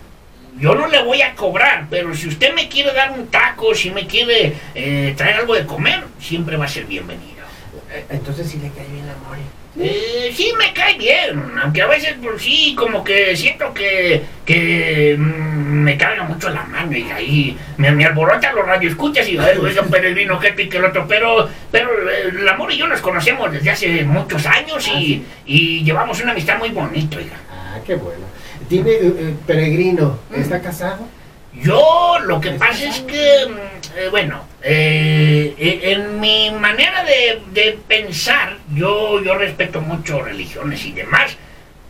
yo 0.59 0.75
no 0.75 0.87
le 0.87 1.03
voy 1.03 1.23
a 1.23 1.35
cobrar, 1.35 1.87
pero 1.91 2.15
si 2.15 2.29
usted 2.29 2.55
me 2.55 2.69
quiere 2.69 2.93
dar 2.93 3.13
un 3.13 3.27
taco, 3.29 3.75
si 3.75 3.91
me 3.91 4.07
quiere 4.07 4.55
eh, 4.75 5.15
traer 5.17 5.37
algo 5.37 5.55
de 5.55 5.67
comer, 5.67 6.05
siempre 6.21 6.57
va 6.57 6.67
a 6.67 6.69
ser 6.69 6.85
bienvenido. 6.85 7.45
Eh, 7.91 8.05
entonces 8.11 8.49
sí 8.49 8.59
le 8.59 8.71
cae 8.71 8.87
bien 8.93 9.07
la 9.07 9.15
More. 9.27 9.41
Eh, 9.77 10.33
sí 10.33 10.53
me 10.57 10.73
cae 10.73 10.97
bien, 10.97 11.53
aunque 11.61 11.83
a 11.83 11.89
veces 11.89 12.15
pues, 12.23 12.41
sí, 12.41 12.77
como 12.79 13.03
que 13.03 13.37
siento 13.37 13.75
que, 13.75 14.23
que 14.47 15.17
mm, 15.19 15.23
me 15.23 15.99
carga 15.99 16.23
mucho 16.23 16.49
la 16.51 16.63
mano 16.63 16.97
y 16.97 17.11
ahí 17.11 17.59
me, 17.77 17.91
me 17.91 18.05
alborota 18.05 18.53
los 18.53 18.65
radioescuchas 18.65 19.29
y 19.29 19.37
es 19.37 19.79
un 19.81 19.91
peregrino 19.91 20.39
que 20.39 20.53
pique 20.53 20.77
el 20.77 20.85
otro, 20.85 21.07
pero, 21.09 21.49
pero 21.73 21.91
el 22.09 22.49
amor 22.49 22.71
y 22.73 22.77
yo 22.77 22.87
nos 22.87 23.01
conocemos 23.01 23.51
desde 23.51 23.71
hace 23.71 24.05
muchos 24.05 24.47
años 24.47 24.87
y, 24.87 25.25
ah, 25.27 25.43
y 25.45 25.83
llevamos 25.83 26.21
una 26.23 26.31
amistad 26.31 26.57
muy 26.59 26.69
bonita, 26.69 27.17
oiga. 27.17 27.37
Ah, 27.51 27.79
qué 27.85 27.97
bueno. 27.97 28.25
Tiene 28.69 28.91
eh, 28.91 29.01
eh, 29.03 29.35
peregrino, 29.47 30.19
¿está 30.35 30.61
casado? 30.61 31.07
Yo 31.53 32.19
lo 32.25 32.41
que 32.41 32.51
pasa 32.53 32.89
es 32.89 33.01
que, 33.01 33.47
mm, 33.49 33.99
eh, 33.99 34.09
bueno, 34.11 34.45
en 34.63 36.21
mi 36.21 36.51
manera 36.51 37.05
de, 37.05 37.79
pensar, 37.87 38.57
yo, 38.75 39.23
yo 39.23 39.37
respeto 39.37 39.81
mucho 39.81 40.23
religiones 40.23 40.85
y 40.85 40.93
demás, 40.93 41.37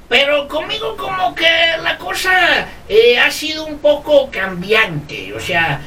pero 0.09 0.49
conmigo 0.49 0.97
como 0.97 1.35
que 1.35 1.49
la 1.83 1.97
cosa 1.97 2.67
ha 3.25 3.31
sido 3.31 3.65
un 3.65 3.79
poco 3.79 4.29
cambiante, 4.31 5.33
o 5.33 5.41
sea, 5.41 5.81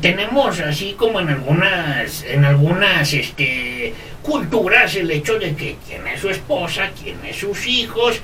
tenemos 0.00 0.60
así 0.60 0.94
como 0.96 1.20
en 1.20 1.30
algunas, 1.30 2.22
en 2.22 2.44
algunas, 2.44 3.12
este, 3.12 3.92
culturas 4.24 4.96
el 4.96 5.10
hecho 5.10 5.38
de 5.38 5.54
que 5.54 5.76
tiene 5.86 6.18
su 6.18 6.30
esposa, 6.30 6.90
tiene 7.00 7.32
sus 7.34 7.66
hijos, 7.66 8.20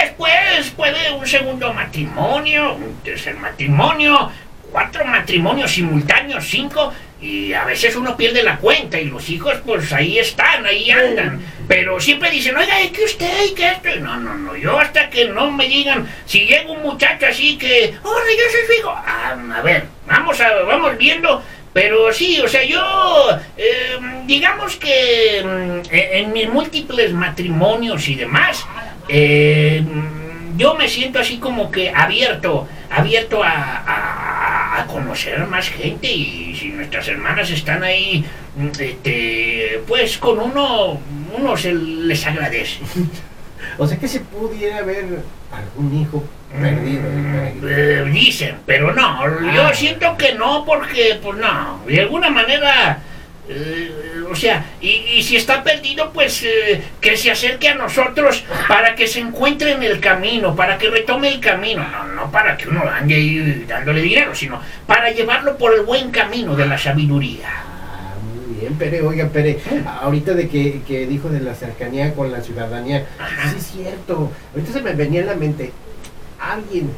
Después 0.00 0.70
puede 0.76 1.10
un 1.12 1.26
segundo 1.26 1.72
matrimonio, 1.72 2.74
un 2.74 3.00
tercer 3.02 3.34
matrimonio, 3.36 4.30
cuatro 4.70 5.04
matrimonios 5.04 5.70
simultáneos, 5.70 6.44
cinco, 6.46 6.92
y 7.20 7.54
a 7.54 7.64
veces 7.64 7.96
uno 7.96 8.14
pierde 8.16 8.42
la 8.42 8.58
cuenta 8.58 9.00
y 9.00 9.06
los 9.06 9.28
hijos 9.30 9.54
pues 9.64 9.92
ahí 9.92 10.18
están, 10.18 10.66
ahí 10.66 10.90
andan. 10.90 11.40
Pero 11.66 11.98
siempre 11.98 12.30
dicen, 12.30 12.56
oiga, 12.56 12.82
¿y 12.82 12.90
que 12.90 13.04
usted? 13.04 13.46
¿y 13.50 13.54
que 13.54 13.70
esto? 13.70 13.88
No, 14.00 14.16
no, 14.16 14.34
no, 14.34 14.54
yo 14.54 14.78
hasta 14.78 15.08
que 15.08 15.26
no 15.26 15.50
me 15.50 15.66
digan, 15.66 16.06
si 16.26 16.44
llega 16.44 16.70
un 16.70 16.82
muchacho 16.82 17.26
así 17.26 17.56
que, 17.56 17.94
hola, 18.02 18.30
yo 18.38 18.44
soy 18.50 18.66
su 18.66 18.80
hijo, 18.80 18.90
ah, 18.90 19.36
a 19.56 19.62
ver, 19.62 19.86
vamos, 20.06 20.40
a, 20.40 20.52
vamos 20.62 20.96
viendo. 20.98 21.42
Pero 21.72 22.10
sí, 22.10 22.40
o 22.40 22.48
sea, 22.48 22.64
yo, 22.64 22.80
eh, 23.56 23.98
digamos 24.24 24.76
que 24.76 25.42
mm, 25.44 25.88
en 25.90 26.32
mis 26.32 26.48
múltiples 26.48 27.12
matrimonios 27.12 28.08
y 28.08 28.14
demás, 28.14 28.64
eh, 29.08 29.84
yo 30.56 30.74
me 30.74 30.88
siento 30.88 31.18
así 31.18 31.38
como 31.38 31.70
que 31.70 31.90
abierto, 31.90 32.66
abierto 32.90 33.42
a, 33.42 34.80
a, 34.80 34.86
conocer 34.86 35.46
más 35.46 35.68
gente 35.68 36.06
y 36.10 36.54
si 36.54 36.68
nuestras 36.68 37.08
hermanas 37.08 37.50
están 37.50 37.82
ahí, 37.82 38.24
este, 38.78 39.82
pues 39.86 40.16
con 40.18 40.38
uno, 40.38 41.00
uno 41.36 41.56
se 41.56 41.74
les 41.74 42.26
agradece. 42.26 42.80
o 43.78 43.86
sea 43.86 43.98
que 43.98 44.08
si 44.08 44.20
pudiera 44.20 44.78
haber 44.78 45.20
algún 45.52 46.00
hijo 46.00 46.24
perdido. 46.58 47.02
Eh, 47.68 48.08
dicen, 48.12 48.56
pero 48.64 48.92
no, 48.92 49.52
yo 49.52 49.66
ah. 49.66 49.74
siento 49.74 50.16
que 50.16 50.34
no 50.34 50.64
porque, 50.64 51.18
pues 51.22 51.38
no, 51.38 51.82
de 51.86 52.00
alguna 52.00 52.30
manera... 52.30 52.98
Eh, 53.48 54.15
o 54.36 54.38
sea, 54.38 54.66
y, 54.82 55.22
si 55.22 55.36
está 55.36 55.64
perdido, 55.64 56.12
pues 56.12 56.42
eh, 56.42 56.82
que 57.00 57.16
se 57.16 57.30
acerque 57.30 57.70
a 57.70 57.74
nosotros 57.74 58.44
para 58.68 58.94
que 58.94 59.06
se 59.06 59.20
encuentre 59.20 59.72
en 59.72 59.82
el 59.82 59.98
camino, 59.98 60.54
para 60.54 60.76
que 60.76 60.90
retome 60.90 61.28
el 61.28 61.40
camino. 61.40 61.82
No, 61.88 62.04
no 62.04 62.30
para 62.30 62.54
que 62.54 62.68
uno 62.68 62.82
ande 62.86 63.14
ahí 63.14 63.64
dándole 63.66 64.02
dinero, 64.02 64.34
sino 64.34 64.60
para 64.86 65.10
llevarlo 65.10 65.56
por 65.56 65.72
el 65.72 65.86
buen 65.86 66.10
camino 66.10 66.54
de 66.54 66.66
la 66.66 66.76
sabiduría. 66.76 67.48
Ah, 67.48 68.14
muy 68.22 68.60
bien, 68.60 68.74
Pere, 68.74 69.00
oiga, 69.00 69.26
Pere, 69.28 69.58
ahorita 70.02 70.34
de 70.34 70.50
que, 70.50 70.82
que, 70.86 71.06
dijo 71.06 71.30
de 71.30 71.40
la 71.40 71.54
cercanía 71.54 72.12
con 72.14 72.30
la 72.30 72.42
ciudadanía, 72.42 73.06
sí 73.50 73.56
es 73.56 73.66
cierto, 73.68 74.30
ahorita 74.52 74.72
se 74.72 74.82
me 74.82 74.92
venía 74.92 75.20
en 75.20 75.26
la 75.28 75.34
mente, 75.34 75.72
alguien 76.38 76.90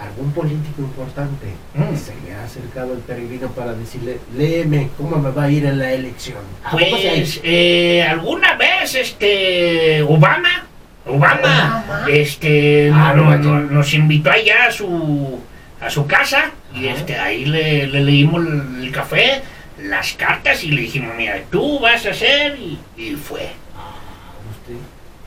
algún 0.00 0.32
político 0.32 0.82
importante 0.82 1.46
mm. 1.74 1.96
se 1.96 2.14
le 2.24 2.34
ha 2.34 2.44
acercado 2.44 2.94
el 2.94 3.00
peregrino 3.00 3.48
para 3.48 3.74
decirle, 3.74 4.18
léeme 4.36 4.88
cómo 4.96 5.16
me 5.16 5.30
va 5.30 5.44
a 5.44 5.50
ir 5.50 5.66
en 5.66 5.78
la 5.78 5.92
elección. 5.92 6.38
Pues 6.70 7.40
eh, 7.42 8.02
alguna 8.08 8.54
vez 8.56 8.94
este 8.94 10.02
Obama, 10.02 10.66
Obama, 11.06 12.06
este 12.08 12.90
ah, 12.92 13.14
nos 13.14 13.94
invitó 13.94 14.30
allá 14.30 14.66
a 14.68 14.72
su 14.72 15.40
a 15.80 15.88
su 15.88 16.06
casa 16.06 16.50
y 16.74 16.86
este 16.86 17.18
ahí 17.18 17.46
le, 17.46 17.86
leímos 17.86 18.44
el, 18.46 18.92
café, 18.92 19.42
las 19.78 20.12
cartas 20.12 20.62
y 20.62 20.70
le 20.70 20.82
dijimos, 20.82 21.14
mira, 21.16 21.40
tú 21.50 21.78
vas 21.78 22.04
a 22.06 22.10
hacer 22.10 22.58
y 22.96 23.12
fue. 23.16 23.50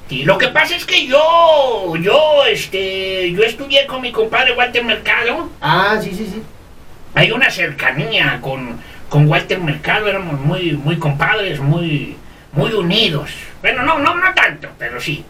Y 0.10 0.24
lo 0.24 0.38
que 0.38 0.50
pasa 0.50 0.76
es 0.76 0.86
que 0.86 1.08
yo, 1.08 1.94
yo, 2.00 2.46
este, 2.46 3.32
yo 3.32 3.44
estudié 3.44 3.88
con 3.88 4.02
mi 4.02 4.12
compadre 4.12 4.54
Walter 4.54 4.84
Mercado. 4.84 5.50
Ah, 5.62 5.98
sí, 6.02 6.12
sí, 6.14 6.30
sí. 6.32 6.42
Hay 7.16 7.32
una 7.32 7.50
cercanía 7.50 8.40
con, 8.42 8.80
con 9.10 9.28
Walter 9.28 9.60
Mercado, 9.60 10.08
éramos 10.08 10.40
muy, 10.40 10.74
muy 10.74 10.98
compadres, 10.98 11.60
muy, 11.60 12.18
muy 12.52 12.74
unidos. 12.74 13.32
Bueno, 13.62 13.84
no, 13.84 14.00
no, 14.00 14.16
no 14.16 14.34
tanto, 14.34 14.70
pero 14.78 15.00
sí. 15.00 15.24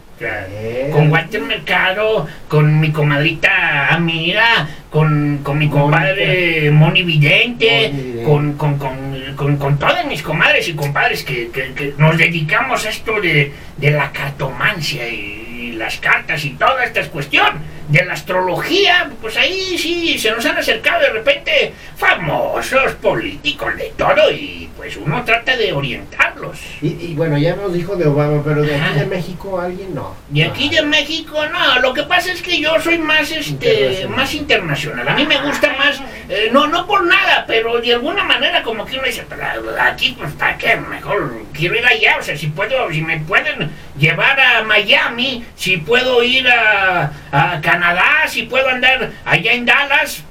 Con 0.92 1.10
Walter 1.10 1.42
Mercado, 1.42 2.26
con 2.48 2.78
mi 2.80 2.92
comadrita 2.92 3.88
Amira, 3.88 4.68
con, 4.90 5.40
con 5.42 5.58
mi 5.58 5.68
compadre 5.68 6.70
Moni 6.70 7.02
Vidente, 7.02 8.22
Con, 8.24 8.54
con, 8.54 8.78
con, 8.78 9.56
con, 9.56 9.78
todas 9.78 10.06
mis 10.06 10.22
comadres 10.22 10.68
y 10.68 10.74
compadres 10.74 11.24
que, 11.24 11.50
que, 11.50 11.94
nos 11.98 12.16
dedicamos 12.16 12.86
a 12.86 12.90
esto 12.90 13.20
de, 13.20 13.52
de 13.76 13.90
la 13.90 14.12
cartomancia 14.12 15.08
y, 15.08 15.44
las 15.74 15.98
cartas 15.98 16.44
y 16.44 16.50
toda 16.50 16.84
esta 16.84 17.02
cuestión. 17.08 17.74
de 17.88 18.02
la 18.02 18.14
astrología, 18.14 19.10
pues 19.20 19.36
ahí 19.36 19.76
sí 19.76 20.18
se 20.18 20.30
nos 20.30 20.46
han 20.46 20.56
acercado 20.56 21.02
de 21.02 21.10
repente 21.10 21.74
famosos, 21.98 22.92
políticos, 22.94 23.76
de 23.76 23.92
todo, 23.94 24.30
y 24.30 24.70
pues 24.74 24.96
uno 24.96 25.22
trata 25.22 25.54
de 25.54 25.70
orientarlos. 25.74 26.58
Y, 26.80 26.88
y 26.88 27.14
bueno, 27.14 27.36
ya 27.36 27.54
nos 27.56 27.74
dijo 27.74 27.94
de 27.96 28.06
Obama, 28.06 28.42
pero 28.42 28.62
de 28.62 28.74
aquí 28.74 28.98
de 28.98 29.04
México 29.06 29.60
alguien 29.60 29.94
no. 29.94 30.14
Y 30.32 30.40
aquí 30.40 30.70
de 30.70 30.80
México, 30.82 31.38
no, 31.52 31.80
lo 31.80 31.92
que 31.92 32.04
pasa 32.04 32.32
es 32.32 32.40
que 32.40 32.58
yo 32.58 32.80
soy 32.80 32.96
más, 32.96 33.30
este, 33.30 33.50
Internacional. 33.50 34.16
más 34.16 34.34
internacional. 34.34 35.08
A 35.08 35.14
mí 35.14 35.26
me 35.26 35.40
gusta 35.42 35.76
más, 35.76 36.00
eh, 36.28 36.48
no, 36.52 36.66
no 36.66 36.86
por 36.86 37.04
nada, 37.04 37.44
pero 37.46 37.80
de 37.80 37.94
alguna 37.94 38.24
manera 38.24 38.62
como 38.62 38.84
que 38.86 38.94
uno 38.98 39.06
dice, 39.06 39.24
"Pero 39.28 39.42
aquí 39.80 40.14
pues 40.18 40.32
para 40.32 40.56
qué, 40.58 40.76
mejor 40.76 41.32
quiero 41.52 41.76
ir 41.76 41.84
allá, 41.86 42.16
o 42.18 42.22
sea, 42.22 42.36
si 42.36 42.48
puedo, 42.48 42.90
si 42.90 43.00
me 43.02 43.18
pueden 43.20 43.70
llevar 43.98 44.38
a 44.40 44.62
Miami, 44.62 45.44
si 45.56 45.76
puedo 45.78 46.22
ir 46.22 46.48
a, 46.48 47.10
a 47.32 47.60
Canadá, 47.60 48.26
si 48.28 48.42
puedo 48.44 48.68
andar 48.68 49.10
allá 49.24 49.52
en 49.52 49.64
Dallas, 49.66 50.22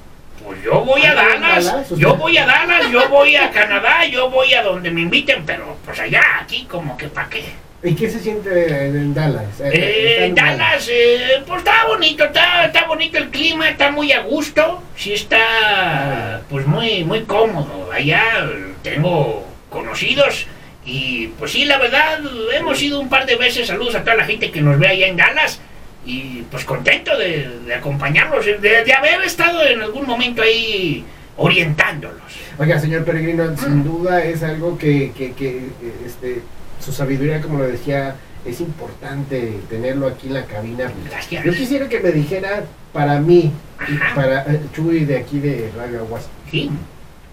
pues 0.44 0.62
yo 0.64 0.82
voy 0.84 1.04
a 1.06 1.12
Ah, 1.12 1.34
¿en 1.36 1.42
Dallas, 1.42 1.66
Dallas? 1.66 1.92
O 1.92 1.98
yo 1.98 2.16
voy 2.16 2.38
a 2.38 2.46
Dallas, 2.46 2.90
yo 2.92 3.08
voy 3.10 3.36
a 3.36 3.52
Canadá, 3.52 4.06
yo 4.06 4.30
voy 4.30 4.54
a 4.54 4.62
donde 4.64 4.92
me 4.92 5.02
inviten, 5.02 5.46
pero 5.46 5.78
pues 5.86 6.00
allá, 6.00 6.22
aquí 6.42 6.66
como 6.70 6.98
que 6.98 7.08
para 7.08 7.30
qué. 7.30 7.46
¿Y 7.86 7.96
qué 7.96 8.10
se 8.10 8.20
siente 8.20 8.86
en, 8.88 9.14
Dallas? 9.14 9.60
Eh, 9.60 9.70
Eh, 9.74 10.26
en 10.26 10.36
Dallas, 10.36 10.88
eh, 10.90 11.44
pues 11.46 11.60
está 11.60 11.86
bonito, 11.86 12.24
está, 12.24 12.66
está 12.66 12.86
bonito 12.88 13.18
el 13.18 13.30
clima, 13.30 13.70
está 13.70 13.92
muy 13.92 14.12
a 14.14 14.22
gusto, 14.22 14.82
sí 14.96 15.14
está 15.14 16.42
pues 16.50 16.66
muy, 16.66 17.04
muy 17.04 17.24
cómodo. 17.24 17.92
Allá 17.92 18.24
eh, 18.46 18.74
tengo 18.84 19.46
conocidos 19.70 20.48
y 20.86 21.28
pues 21.40 21.52
sí, 21.52 21.66
la 21.66 21.78
verdad, 21.78 22.20
hemos 22.58 22.82
ido 22.82 23.00
un 23.02 23.10
par 23.10 23.26
de 23.26 23.36
veces, 23.36 23.68
saludos 23.68 23.96
a 23.96 24.02
toda 24.04 24.16
la 24.16 24.26
gente 24.26 24.50
que 24.52 24.62
nos 24.62 24.80
ve 24.80 24.88
allá 24.88 25.08
en 25.08 25.18
Dallas 25.18 25.60
y 26.06 26.44
pues 26.52 26.64
contento 26.66 27.18
de, 27.18 27.50
de 27.66 27.74
acompañarlos, 27.76 28.46
de, 28.46 28.58
de 28.60 28.94
haber 28.94 29.22
estado 29.24 29.62
en 29.66 29.82
algún 29.82 30.06
momento 30.06 30.42
ahí 30.42 31.04
orientándolos. 31.36 32.22
Oiga, 32.60 32.80
señor 32.80 33.04
Peregrino, 33.04 33.46
Mm. 33.52 33.58
sin 33.58 33.84
duda 33.84 34.24
es 34.24 34.42
algo 34.44 34.78
que, 34.78 35.12
que, 35.18 35.34
que, 35.34 35.64
este, 36.06 36.42
su 36.84 36.92
sabiduría, 36.92 37.42
como 37.42 37.60
lo 37.60 37.66
decía, 37.68 38.16
es 38.46 38.60
importante 38.62 39.60
tenerlo 39.70 40.08
aquí 40.08 40.28
en 40.28 40.34
la 40.34 40.46
cabina. 40.46 40.92
Gracias. 41.10 41.44
Yo 41.46 41.54
quisiera 41.54 41.88
que 41.90 42.00
me 42.00 42.12
dijera 42.12 42.64
para 42.92 43.20
mí 43.20 43.52
y 43.88 44.16
para 44.16 44.42
eh, 44.44 44.60
Chuy 44.76 45.06
de 45.06 45.18
aquí 45.18 45.40
de 45.40 45.72
Radio 45.78 46.00
Aguas, 46.02 46.28
Sí. 46.52 46.70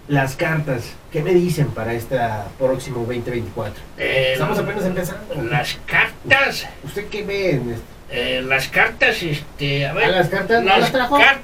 las 0.07 0.35
cartas, 0.35 0.93
¿qué 1.11 1.21
me 1.21 1.33
dicen 1.33 1.67
para 1.67 1.93
este 1.93 2.17
próximo 2.57 2.99
2024? 3.05 3.81
Eh, 3.97 4.31
Estamos 4.33 4.57
apenas 4.57 4.85
empezando. 4.85 5.35
Las 5.43 5.77
cartas... 5.85 6.67
¿Usted 6.83 7.07
qué 7.07 7.23
ve 7.23 7.51
en 7.51 7.69
esto? 7.71 7.83
Eh, 8.09 8.41
las 8.45 8.67
cartas, 8.67 9.21
este, 9.23 9.85
a 9.85 9.93
ver. 9.93 10.05
¿A 10.05 10.09
las 10.11 10.27
cartas 10.29 10.63
no 10.63 10.77
las 10.77 10.91
trajo? 10.91 11.17
car- 11.17 11.41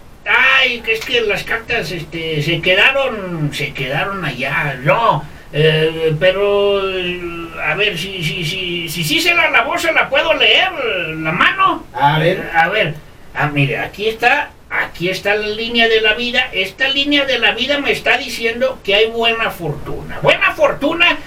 Ay, 0.60 0.82
que 0.82 0.92
es 0.94 1.06
que 1.06 1.22
las 1.22 1.44
cartas, 1.46 1.90
este, 1.92 2.42
se 2.42 2.60
quedaron, 2.62 3.50
se 3.54 3.72
quedaron 3.74 4.26
allá. 4.26 4.78
No, 4.84 5.24
eh, 5.54 6.16
pero, 6.20 6.90
eh, 6.90 7.22
a 7.64 7.76
ver, 7.76 7.98
si, 7.98 8.24
si, 8.24 8.44
si, 8.44 8.90
si, 8.90 9.04
sí 9.04 9.20
se 9.20 9.34
la 9.34 9.50
lavó, 9.50 9.78
se 9.78 9.92
la 9.92 10.10
puedo 10.10 10.34
leer, 10.34 10.72
la 11.18 11.32
mano. 11.32 11.86
A 11.94 12.20
ver. 12.20 12.50
A 12.54 12.70
ver, 12.70 12.96
ah, 13.34 13.48
mire, 13.48 13.80
aquí 13.80 14.08
está, 14.08 14.52
aquí 14.70 15.10
está 15.10 15.36
la 15.36 15.48
línea 15.48 15.88
de 15.88 16.02
la 16.02 16.14
vida. 16.14 16.50
Esta 16.52 16.88
línea 16.90 17.26
de 17.26 17.40
la 17.40 17.52
vida 17.54 17.80
me 17.80 17.92
está 17.92 18.18
diciendo 18.18 18.80
que 18.84 18.96
hay 18.96 19.08
buena 19.08 19.50
fortuna. 19.52 20.20
Buena 20.22 20.54
fortuna, 20.54 21.18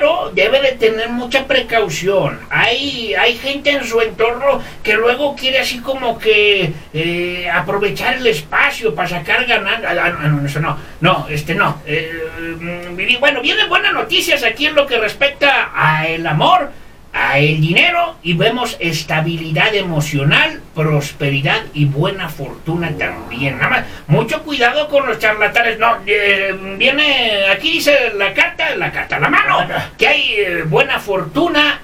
pero 0.00 0.30
debe 0.34 0.62
de 0.62 0.72
tener 0.72 1.10
mucha 1.10 1.46
precaución. 1.46 2.40
Hay, 2.48 3.14
hay 3.14 3.36
gente 3.36 3.70
en 3.70 3.84
su 3.84 4.00
entorno 4.00 4.62
que 4.82 4.94
luego 4.94 5.36
quiere 5.36 5.58
así 5.58 5.80
como 5.80 6.18
que 6.18 6.72
eh, 6.94 7.50
aprovechar 7.52 8.14
el 8.14 8.26
espacio 8.26 8.94
para 8.94 9.08
sacar 9.10 9.44
ganancias. 9.44 9.98
Ah, 9.98 10.16
ah, 10.18 10.28
no, 10.28 10.46
eso 10.46 10.58
no, 10.58 10.78
no, 11.02 11.26
este 11.28 11.54
no. 11.54 11.82
Eh, 11.84 12.10
mm, 12.58 13.20
bueno, 13.20 13.42
vienen 13.42 13.68
buenas 13.68 13.92
noticias 13.92 14.42
aquí 14.42 14.66
en 14.66 14.74
lo 14.74 14.86
que 14.86 14.98
respecta 14.98 15.70
a 15.74 16.06
el 16.06 16.26
amor 16.26 16.70
a 17.12 17.38
el 17.38 17.60
dinero 17.60 18.16
y 18.22 18.34
vemos 18.34 18.76
estabilidad 18.78 19.74
emocional, 19.74 20.60
prosperidad 20.74 21.62
y 21.74 21.86
buena 21.86 22.28
fortuna 22.28 22.92
también. 22.96 23.58
Nada 23.58 23.70
más, 23.70 23.84
mucho 24.06 24.42
cuidado 24.42 24.88
con 24.88 25.06
los 25.06 25.18
charlatanes. 25.18 25.78
No, 25.78 25.96
eh, 26.06 26.56
viene, 26.76 27.46
aquí 27.50 27.72
dice 27.72 28.12
la 28.16 28.32
carta, 28.32 28.76
la 28.76 28.92
carta, 28.92 29.18
la 29.18 29.28
mano, 29.28 29.66
que 29.98 30.06
hay 30.06 30.34
eh, 30.36 30.62
buena 30.62 30.98
fortuna 31.00 31.80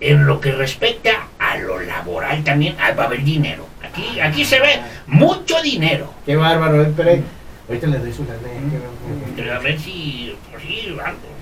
en 0.00 0.26
lo 0.26 0.40
que 0.40 0.52
respecta 0.52 1.28
a 1.38 1.58
lo 1.58 1.80
laboral 1.80 2.42
también. 2.42 2.76
Ah, 2.80 2.92
va 2.92 3.04
a 3.04 3.06
haber 3.06 3.22
dinero. 3.22 3.66
Aquí, 3.82 4.20
aquí 4.20 4.44
se 4.44 4.58
ve 4.58 4.80
mucho 5.06 5.60
dinero. 5.62 6.14
Qué 6.24 6.36
bárbaro, 6.36 6.82
eh, 6.82 6.92
Pere. 6.96 7.22
Ahorita 7.68 7.86
le 7.86 7.98
doy 7.98 8.12
su 8.12 8.24
lana. 8.24 9.56
A 9.56 9.58
ver 9.60 9.78
si, 9.78 10.34
pues 10.50 10.62
sí, 10.62 10.88
algo. 10.88 11.41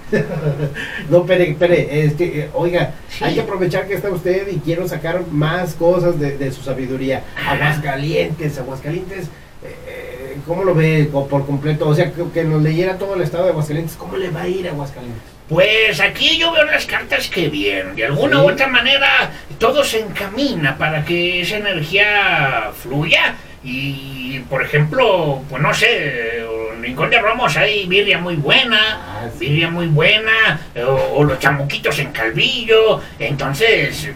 No, 1.09 1.25
Pere, 1.25 1.55
Pere, 1.59 2.05
este, 2.05 2.41
eh, 2.41 2.51
oiga, 2.55 2.95
Sí. 3.09 3.25
hay 3.25 3.35
que 3.35 3.41
aprovechar 3.41 3.87
que 3.87 3.95
está 3.95 4.11
usted 4.11 4.49
y 4.49 4.59
quiero 4.59 4.87
sacar 4.89 5.23
más 5.31 5.75
cosas 5.75 6.19
de, 6.19 6.37
de 6.39 6.53
su 6.53 6.63
sabiduría. 6.63 7.23
Aguascalientes, 7.49 8.59
Aguascalientes, 8.59 9.27
eh, 9.65 10.37
¿cómo 10.47 10.65
lo 10.65 10.75
ve 10.75 11.09
por 11.13 11.47
completo? 11.47 11.89
O 11.89 11.95
sea, 11.95 12.13
que, 12.13 12.23
que 12.33 12.45
nos 12.45 12.63
leyera 12.63 12.99
todo 12.99 13.15
el 13.15 13.23
estado 13.23 13.45
de 13.45 13.51
Aguascalientes, 13.51 13.97
¿cómo 13.97 14.17
le 14.17 14.31
va 14.31 14.43
a 14.43 14.49
ir 14.49 14.67
a 14.69 14.73
Aguascalientes? 14.73 15.23
Pues 15.49 16.01
aquí 16.01 16.39
yo 16.39 16.53
veo 16.53 16.65
las 16.65 16.87
cartas 16.87 17.29
que 17.29 17.49
bien, 17.49 17.97
de 17.97 18.05
alguna 18.07 18.37
Sí. 18.39 18.43
u 18.43 18.49
otra 18.51 18.69
manera 18.69 19.33
todo 19.59 19.83
se 19.83 19.99
encamina 20.01 20.79
para 20.79 21.05
que 21.05 21.41
esa 21.41 21.57
energía 21.57 22.71
fluya 22.81 23.35
y 23.65 24.39
por 24.49 24.63
ejemplo, 24.63 25.43
pues 25.51 25.61
no 25.61 25.75
sé, 25.75 26.45
en 26.81 26.87
Rincón 26.87 27.11
de 27.11 27.21
Romos 27.21 27.57
hay 27.59 27.87
birria 27.87 28.19
muy 28.19 28.37
buena, 28.37 28.79
Ah, 29.23 29.27
birria 29.39 29.69
muy 29.69 29.87
buena, 29.87 30.59
o, 30.87 31.19
o 31.19 31.25
los 31.25 31.39
chamuquitos 31.39 31.99
en 31.99 32.11
Calvillo, 32.11 33.01
entonces 33.19 34.11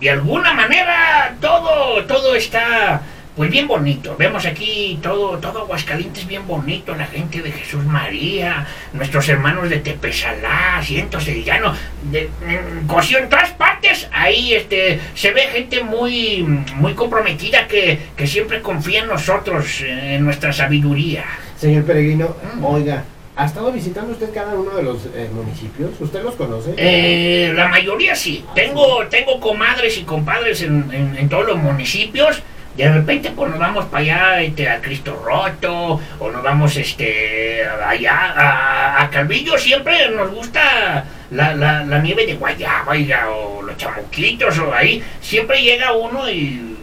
de 0.00 0.10
alguna 0.10 0.52
manera 0.52 1.34
todo, 1.40 2.04
todo 2.04 2.34
está 2.34 3.00
pues 3.36 3.50
bien 3.50 3.66
bonito. 3.66 4.14
Vemos 4.18 4.46
aquí 4.46 4.98
todo, 5.02 5.38
todo 5.38 5.60
Aguascalientes 5.62 6.26
bien 6.26 6.46
bonito, 6.46 6.94
la 6.94 7.06
gente 7.06 7.42
de 7.42 7.50
Jesús 7.50 7.84
María, 7.84 8.66
nuestros 8.92 9.28
hermanos 9.28 9.68
de 9.70 9.78
Tepesalá, 9.78 10.80
Cientos 10.84 11.26
de 11.26 11.42
Llano, 11.42 11.74
de 12.12 12.28
mm, 12.28 12.86
Cosío, 12.86 13.18
en 13.18 13.28
todas 13.28 13.50
partes, 13.52 14.08
ahí 14.12 14.54
este 14.54 15.00
se 15.14 15.32
ve 15.32 15.42
gente 15.52 15.82
muy, 15.82 16.42
muy 16.76 16.94
comprometida 16.94 17.66
que, 17.66 17.98
que 18.16 18.26
siempre 18.26 18.60
confía 18.62 19.00
en 19.02 19.08
nosotros, 19.08 19.80
en 19.80 20.24
nuestra 20.24 20.52
sabiduría. 20.52 21.24
Señor 21.58 21.84
Peregrino, 21.84 22.36
Mm. 22.56 22.64
oiga, 22.64 23.04
¿ha 23.36 23.46
estado 23.46 23.72
visitando 23.72 24.12
usted 24.12 24.32
cada 24.32 24.54
uno 24.54 24.76
de 24.76 24.82
los 24.84 25.06
eh, 25.06 25.28
municipios? 25.34 25.90
¿Usted 25.98 26.22
los 26.22 26.36
conoce? 26.36 26.74
Eh, 26.76 27.52
la 27.54 27.66
mayoría 27.68 28.14
sí. 28.14 28.44
Tengo, 28.54 29.06
tengo 29.10 29.40
comadres 29.40 29.98
y 29.98 30.02
compadres 30.04 30.62
en, 30.62 30.88
en- 30.92 31.16
en 31.18 31.28
todos 31.28 31.46
los 31.46 31.56
municipios. 31.56 32.40
De 32.76 32.92
repente 32.92 33.30
pues 33.30 33.50
nos 33.50 33.58
vamos 33.58 33.84
para 33.86 34.02
allá 34.02 34.42
este, 34.42 34.68
a 34.68 34.80
Cristo 34.80 35.20
Roto 35.24 36.00
o 36.18 36.30
nos 36.30 36.42
vamos 36.42 36.76
este 36.76 37.64
allá 37.64 38.32
a, 38.36 39.02
a 39.02 39.10
Calvillo. 39.10 39.56
Siempre 39.56 40.10
nos 40.10 40.32
gusta 40.32 41.04
la, 41.30 41.54
la, 41.54 41.98
nieve 42.00 42.26
de 42.26 42.34
guayaba 42.34 42.94
o 43.30 43.62
los 43.62 43.76
chamuquitos 43.76 44.58
o 44.58 44.74
ahí. 44.74 45.02
Siempre 45.20 45.62
llega 45.62 45.92
uno 45.92 46.28
y 46.28 46.76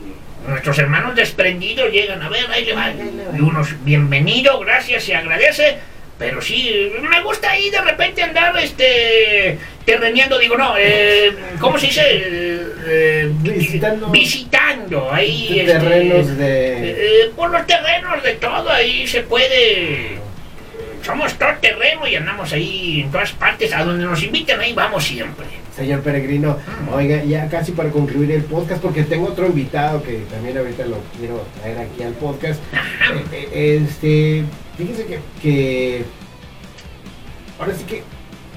nuestros 0.48 0.80
hermanos 0.80 1.16
desprendidos 1.16 1.92
llegan 1.92 2.22
a 2.22 2.30
ver, 2.30 2.50
ahí 2.50 2.66
le 2.66 2.74
va. 2.74 2.92
Y 2.92 3.42
unos 3.42 3.84
bienvenido, 3.84 4.60
gracias, 4.60 5.04
se 5.04 5.16
agradece. 5.16 5.78
Pero 6.22 6.40
sí, 6.40 6.94
me 7.02 7.20
gusta 7.24 7.50
ahí 7.50 7.72
de 7.72 7.82
repente 7.82 8.22
andar 8.22 8.56
este 8.60 9.58
terreneando, 9.84 10.38
digo, 10.38 10.56
no, 10.56 10.76
eh, 10.78 11.36
¿cómo 11.60 11.80
se 11.80 11.88
dice? 11.88 12.04
Eh, 12.06 13.32
Visitando. 13.40 14.08
Visitando, 14.10 15.12
ahí. 15.12 15.62
este, 15.62 15.74
terrenos 15.74 16.38
de... 16.38 16.92
eh, 16.92 17.32
por 17.36 17.50
los 17.50 17.66
terrenos 17.66 18.22
de 18.22 18.34
todo, 18.34 18.70
ahí 18.70 19.08
se 19.08 19.24
puede. 19.24 20.20
Somos 21.04 21.34
todo 21.34 21.50
terreno 21.60 22.08
y 22.08 22.16
andamos 22.16 22.54
ahí 22.54 23.02
en 23.02 23.12
todas 23.12 23.32
partes, 23.32 23.74
a 23.74 23.84
donde 23.84 24.06
nos 24.06 24.22
inviten, 24.22 24.60
ahí 24.60 24.74
vamos 24.74 25.04
siempre. 25.04 25.48
Señor 25.76 26.02
Peregrino, 26.02 26.58
Mm. 26.90 26.94
oiga, 26.94 27.24
ya 27.24 27.48
casi 27.48 27.72
para 27.72 27.90
concluir 27.92 28.32
el 28.32 28.44
podcast, 28.44 28.82
porque 28.82 29.04
tengo 29.04 29.28
otro 29.28 29.48
invitado 29.48 30.04
que 30.04 30.18
también 30.32 30.58
ahorita 30.58 30.86
lo 30.86 30.98
quiero 31.18 31.44
traer 31.60 31.78
aquí 31.80 32.04
al 32.04 32.14
podcast. 32.14 32.62
Eh, 33.34 33.50
eh, 33.54 33.82
este, 33.88 34.44
fíjese 34.78 35.06
que, 35.06 35.20
que 35.42 36.04
ahora 37.60 37.74
sí 37.74 37.84
que, 37.86 38.04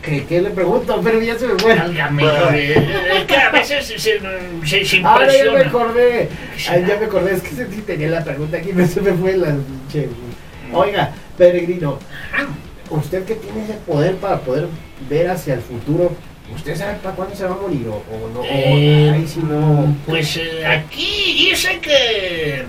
que, 0.03 0.25
que 0.27 0.43
le 0.43 0.51
pregunto, 0.51 1.01
pero 1.03 1.21
ya 1.21 1.39
se 1.39 1.47
me 1.49 1.55
fue. 1.59 1.75
Válgame, 1.75 2.23
eh, 2.53 3.19
es 3.19 3.25
que 3.25 3.37
a 3.37 3.51
veces 3.51 3.85
se, 3.87 3.99
se, 3.99 4.85
se 4.85 5.01
Ahora 5.05 5.33
ya 5.33 5.51
me 5.53 5.61
acordé, 5.61 6.29
Ay, 6.69 6.85
ya 6.87 6.99
me 6.99 7.07
acordé, 7.07 7.35
es 7.35 7.43
que 7.43 7.51
sí 7.51 7.83
tenía 7.87 8.11
la 8.11 8.23
pregunta 8.25 8.59
aquí, 8.59 8.71
se 8.89 9.01
me 9.01 9.13
fue 9.13 9.37
la 9.37 9.49
pinche- 9.49 10.09
Oiga, 10.73 11.13
Peregrino, 11.39 11.99
Ajá. 12.33 12.47
usted 12.91 13.25
que 13.25 13.35
tiene 13.37 13.65
ese 13.65 13.75
poder 13.87 14.17
para 14.17 14.41
poder 14.41 14.67
ver 15.09 15.31
hacia 15.31 15.55
el 15.55 15.61
futuro, 15.61 16.13
¿usted 16.55 16.77
sabe 16.77 16.95
para 17.03 17.15
cuándo 17.15 17.35
se 17.35 17.45
va 17.45 17.55
a 17.55 17.59
morir 17.59 17.87
o, 17.89 17.95
o 17.97 18.31
no? 18.33 18.41
O- 18.41 18.45
Eh, 18.45 19.25
no. 19.43 19.97
Pues 20.07 20.37
eh, 20.37 20.67
aquí 20.67 21.47
dice 21.51 21.79
que 21.81 22.65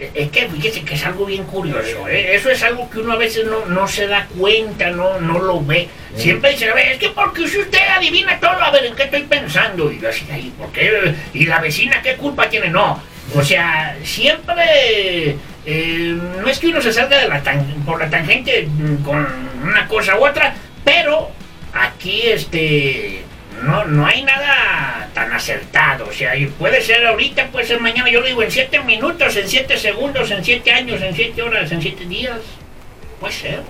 Eh, 0.00 0.10
Es 0.14 0.30
que 0.30 0.48
fíjese 0.48 0.80
que 0.82 0.94
es 0.94 1.04
algo 1.04 1.26
bien 1.26 1.44
curioso, 1.44 2.08
¿eh? 2.08 2.34
eso 2.34 2.48
es 2.48 2.62
algo 2.62 2.88
que 2.88 3.00
uno 3.00 3.12
a 3.12 3.16
veces 3.16 3.44
no, 3.44 3.66
no 3.66 3.86
se 3.86 4.06
da 4.06 4.26
cuenta, 4.38 4.88
no, 4.90 5.20
no 5.20 5.38
lo 5.38 5.62
ve. 5.62 5.88
Siempre 6.16 6.52
dice, 6.52 6.70
a 6.70 6.74
ver, 6.74 6.92
es 6.92 6.98
que 6.98 7.10
porque 7.10 7.46
si 7.46 7.58
usted 7.58 7.86
adivina 7.98 8.40
todo, 8.40 8.50
a 8.52 8.70
ver, 8.70 8.86
¿en 8.86 8.94
qué 8.96 9.02
estoy 9.02 9.24
pensando? 9.24 9.92
Y 9.92 10.00
yo 10.00 10.08
así, 10.08 10.24
"Ay, 10.32 10.54
¿por 10.56 10.72
qué? 10.72 11.14
¿Y 11.34 11.44
la 11.44 11.60
vecina 11.60 12.00
qué 12.00 12.16
culpa 12.16 12.48
tiene? 12.48 12.68
No, 12.70 12.98
o 13.34 13.42
sea, 13.44 13.94
siempre... 14.02 15.36
eh, 15.66 16.18
no 16.40 16.48
es 16.48 16.58
que 16.58 16.68
uno 16.68 16.80
se 16.80 16.92
salga 16.94 17.18
de 17.18 17.28
la 17.28 17.42
tan- 17.42 17.82
por 17.84 18.00
la 18.00 18.08
tangente 18.08 18.66
mm, 18.66 19.02
con 19.04 19.26
una 19.62 19.86
cosa 19.86 20.18
u 20.18 20.24
otra, 20.26 20.54
pero 20.82 21.28
aquí 21.74 22.22
este 22.24 23.22
no, 23.62 23.84
no 23.86 24.06
hay 24.06 24.22
nada 24.22 25.08
tan 25.14 25.32
acertado. 25.32 26.06
O 26.08 26.12
sea, 26.12 26.36
y 26.36 26.46
puede 26.46 26.80
ser 26.82 27.06
ahorita, 27.06 27.48
puede 27.48 27.66
ser 27.66 27.80
mañana. 27.80 28.10
Yo 28.10 28.20
lo 28.20 28.26
digo 28.26 28.42
en 28.42 28.50
siete 28.50 28.80
minutos, 28.80 29.36
en 29.36 29.48
siete 29.48 29.76
segundos, 29.76 30.30
en 30.30 30.44
siete 30.44 30.72
años, 30.72 31.00
en 31.02 31.14
siete 31.14 31.42
horas, 31.42 31.70
en 31.72 31.80
siete 31.82 32.04
días. 32.06 32.38
Puede 33.18 33.32
ser. 33.32 33.62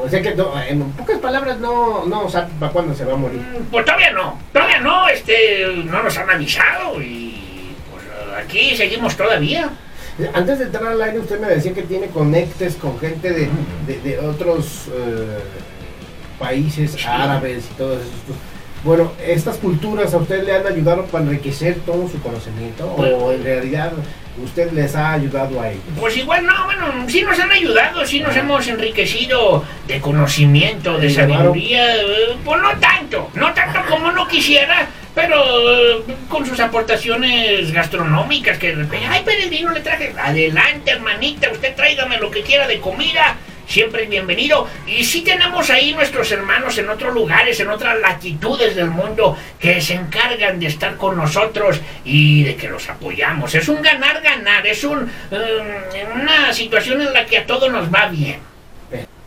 O 0.00 0.08
sea 0.08 0.20
que 0.22 0.34
no, 0.34 0.52
en 0.62 0.92
pocas 0.92 1.18
palabras 1.18 1.58
no, 1.58 2.04
no 2.06 2.28
sabe 2.28 2.48
para 2.60 2.72
cuándo 2.72 2.94
se 2.94 3.04
va 3.04 3.14
a 3.14 3.16
morir. 3.16 3.40
Mm, 3.40 3.64
Pues 3.70 3.84
todavía 3.84 4.10
no, 4.12 4.38
todavía 4.52 4.80
no, 4.80 5.08
este, 5.08 5.66
no 5.84 6.02
nos 6.02 6.16
han 6.18 6.28
avisado 6.30 7.00
y 7.02 7.70
pues 7.90 8.04
aquí 8.44 8.76
seguimos 8.76 9.16
todavía. 9.16 9.70
Antes 10.34 10.58
de 10.58 10.64
entrar 10.66 10.86
al 10.88 11.00
aire 11.00 11.20
usted 11.20 11.40
me 11.40 11.46
decía 11.48 11.72
que 11.72 11.82
tiene 11.82 12.08
conectes 12.08 12.74
con 12.74 12.98
gente 13.00 13.30
de, 13.30 13.48
de- 13.86 14.00
de 14.00 14.18
otros 14.18 14.88
eh, 14.92 15.38
países 16.38 16.92
Sí. 16.92 17.04
árabes 17.06 17.64
y 17.70 17.74
todos 17.74 18.00
esos. 18.02 18.36
Bueno, 18.84 19.12
¿estas 19.24 19.56
culturas 19.56 20.14
a 20.14 20.18
usted 20.18 20.44
le 20.44 20.54
han 20.54 20.66
ayudado 20.66 21.04
para 21.06 21.24
enriquecer 21.24 21.80
todo 21.84 22.08
su 22.08 22.20
conocimiento? 22.20 22.86
¿O 22.86 23.32
en 23.32 23.42
realidad 23.42 23.92
usted 24.42 24.70
les 24.72 24.94
ha 24.94 25.12
ayudado 25.12 25.60
a 25.60 25.70
ellos? 25.70 25.82
Pues 25.98 26.16
igual 26.16 26.46
no, 26.46 26.64
bueno, 26.64 26.86
sí 27.08 27.22
nos 27.22 27.38
han 27.40 27.50
ayudado, 27.50 28.06
sí 28.06 28.20
nos 28.20 28.36
hemos 28.36 28.66
enriquecido 28.68 29.64
de 29.88 30.00
conocimiento, 30.00 30.96
de 30.98 31.10
sabiduría, 31.10 31.96
eh, 31.96 32.36
pues 32.44 32.62
no 32.62 32.70
tanto, 32.78 33.30
no 33.34 33.52
tanto 33.52 33.80
como 33.88 34.08
uno 34.08 34.28
quisiera, 34.28 34.86
pero 35.12 35.36
eh, 35.36 36.04
con 36.28 36.46
sus 36.46 36.60
aportaciones 36.60 37.72
gastronómicas 37.72 38.58
que 38.58 38.76
ay 39.10 39.22
peregrino 39.24 39.72
le 39.72 39.80
traje, 39.80 40.14
adelante 40.16 40.92
hermanita, 40.92 41.50
usted 41.50 41.74
tráigame 41.74 42.18
lo 42.18 42.30
que 42.30 42.42
quiera 42.42 42.68
de 42.68 42.78
comida, 42.78 43.36
siempre 43.68 44.04
es 44.04 44.10
bienvenido. 44.10 44.66
Y 44.86 45.04
sí 45.04 45.20
tenemos 45.20 45.70
ahí 45.70 45.92
nuestros 45.92 46.32
hermanos 46.32 46.76
en 46.78 46.88
otros 46.88 47.14
lugares, 47.14 47.60
en 47.60 47.68
otras 47.68 48.00
latitudes 48.00 48.74
del 48.74 48.90
mundo, 48.90 49.36
que 49.60 49.80
se 49.80 49.94
encargan 49.94 50.58
de 50.58 50.66
estar 50.66 50.96
con 50.96 51.16
nosotros 51.16 51.80
y 52.04 52.42
de 52.42 52.56
que 52.56 52.68
los 52.68 52.88
apoyamos. 52.88 53.54
Es 53.54 53.68
un 53.68 53.82
ganar-ganar, 53.82 54.66
es 54.66 54.82
un, 54.82 55.10
eh, 55.30 56.06
una 56.14 56.52
situación 56.52 57.02
en 57.02 57.12
la 57.12 57.26
que 57.26 57.38
a 57.38 57.46
todos 57.46 57.70
nos 57.70 57.92
va 57.94 58.08
bien. 58.08 58.47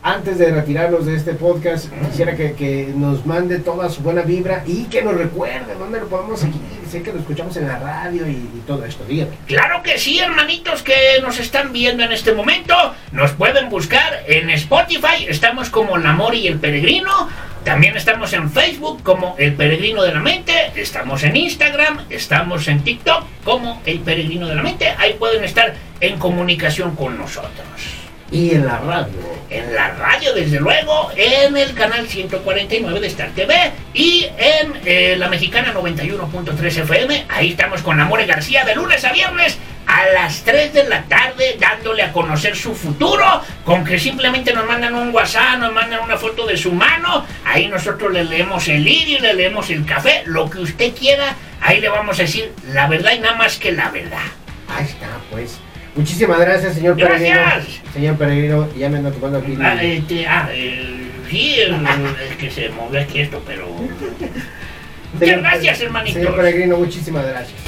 Antes 0.03 0.39
de 0.39 0.49
retirarnos 0.49 1.05
de 1.05 1.15
este 1.15 1.33
podcast, 1.33 1.85
quisiera 2.09 2.35
que, 2.35 2.53
que 2.53 2.91
nos 2.95 3.23
mande 3.27 3.59
toda 3.59 3.87
su 3.87 4.01
buena 4.01 4.23
vibra 4.23 4.63
y 4.65 4.85
que 4.85 5.03
nos 5.03 5.13
recuerde 5.13 5.75
dónde 5.77 5.99
lo 5.99 6.07
podemos 6.07 6.39
seguir. 6.39 6.59
Sé 6.89 7.03
que 7.03 7.13
lo 7.13 7.19
escuchamos 7.19 7.55
en 7.57 7.67
la 7.67 7.77
radio 7.77 8.27
y, 8.27 8.31
y 8.31 8.63
todo 8.65 8.83
esto. 8.83 9.05
Dígame. 9.05 9.29
Claro 9.45 9.83
que 9.83 9.99
sí, 9.99 10.17
hermanitos 10.17 10.81
que 10.81 10.95
nos 11.21 11.39
están 11.39 11.71
viendo 11.71 12.03
en 12.03 12.11
este 12.11 12.33
momento. 12.33 12.73
Nos 13.11 13.31
pueden 13.33 13.69
buscar 13.69 14.23
en 14.25 14.49
Spotify. 14.49 15.27
Estamos 15.27 15.69
como 15.69 15.95
El 15.97 16.05
Amor 16.07 16.33
y 16.33 16.47
el 16.47 16.57
Peregrino. 16.57 17.29
También 17.63 17.95
estamos 17.95 18.33
en 18.33 18.49
Facebook 18.49 19.03
como 19.03 19.35
El 19.37 19.53
Peregrino 19.53 20.01
de 20.01 20.15
la 20.15 20.19
Mente. 20.19 20.71
Estamos 20.75 21.21
en 21.21 21.35
Instagram. 21.35 22.05
Estamos 22.09 22.67
en 22.67 22.83
TikTok 22.83 23.23
como 23.43 23.79
El 23.85 23.99
Peregrino 23.99 24.47
de 24.47 24.55
la 24.55 24.63
Mente. 24.63 24.95
Ahí 24.97 25.13
pueden 25.13 25.43
estar 25.43 25.75
en 25.99 26.17
comunicación 26.17 26.95
con 26.95 27.19
nosotros. 27.19 28.00
Y 28.31 28.55
en 28.55 28.65
la 28.65 28.77
radio. 28.77 29.11
En 29.49 29.75
la 29.75 29.89
radio, 29.89 30.33
desde 30.33 30.59
luego, 30.61 31.11
en 31.17 31.57
el 31.57 31.73
canal 31.73 32.07
149 32.07 33.01
de 33.01 33.07
Star 33.07 33.31
TV 33.31 33.73
y 33.93 34.25
en 34.37 34.73
eh, 34.85 35.15
la 35.17 35.27
mexicana 35.27 35.73
91.3 35.73 36.77
FM. 36.83 37.25
Ahí 37.27 37.51
estamos 37.51 37.81
con 37.81 37.99
Amore 37.99 38.25
García 38.25 38.63
de 38.63 38.73
lunes 38.75 39.03
a 39.03 39.11
viernes 39.11 39.57
a 39.85 40.05
las 40.13 40.43
3 40.43 40.73
de 40.73 40.87
la 40.87 41.03
tarde 41.03 41.57
dándole 41.59 42.03
a 42.03 42.13
conocer 42.13 42.55
su 42.55 42.73
futuro 42.73 43.25
con 43.65 43.83
que 43.83 43.99
simplemente 43.99 44.53
nos 44.53 44.65
mandan 44.65 44.95
un 44.95 45.13
WhatsApp, 45.13 45.59
nos 45.59 45.73
mandan 45.73 45.99
una 45.99 46.15
foto 46.15 46.47
de 46.47 46.55
su 46.55 46.71
mano. 46.71 47.25
Ahí 47.43 47.67
nosotros 47.67 48.13
le 48.13 48.23
leemos 48.23 48.65
el 48.69 48.85
lirio, 48.85 49.19
le 49.19 49.33
leemos 49.33 49.69
el 49.69 49.85
café, 49.85 50.23
lo 50.25 50.49
que 50.49 50.59
usted 50.59 50.95
quiera. 50.95 51.35
Ahí 51.59 51.81
le 51.81 51.89
vamos 51.89 52.17
a 52.19 52.21
decir 52.21 52.53
la 52.69 52.87
verdad 52.87 53.11
y 53.13 53.19
nada 53.19 53.35
más 53.35 53.57
que 53.57 53.73
la 53.73 53.89
verdad. 53.89 54.23
Ahí 54.69 54.85
está, 54.85 55.09
pues. 55.29 55.59
Muchísimas 55.95 56.39
gracias, 56.39 56.75
señor 56.75 56.95
Gracias. 56.95 57.19
Peregrino. 57.19 57.93
Señor 57.93 58.17
Peregrino, 58.17 58.69
ya 58.77 58.89
me 58.89 58.97
ando 58.97 59.11
tomando 59.11 59.39
aquí. 59.39 59.57
Ah, 59.61 59.83
este, 59.83 60.25
ah, 60.25 60.49
eh, 60.51 61.09
sí, 61.29 61.55
es 61.59 62.37
que 62.37 62.49
se 62.49 62.69
movió 62.69 63.01
aquí 63.01 63.21
esto, 63.21 63.41
pero... 63.45 63.67
Muchas 65.13 65.39
gracias, 65.39 65.81
hermanitos. 65.81 66.13
Señor 66.13 66.35
Peregrino, 66.37 66.77
muchísimas 66.77 67.25
gracias. 67.25 67.59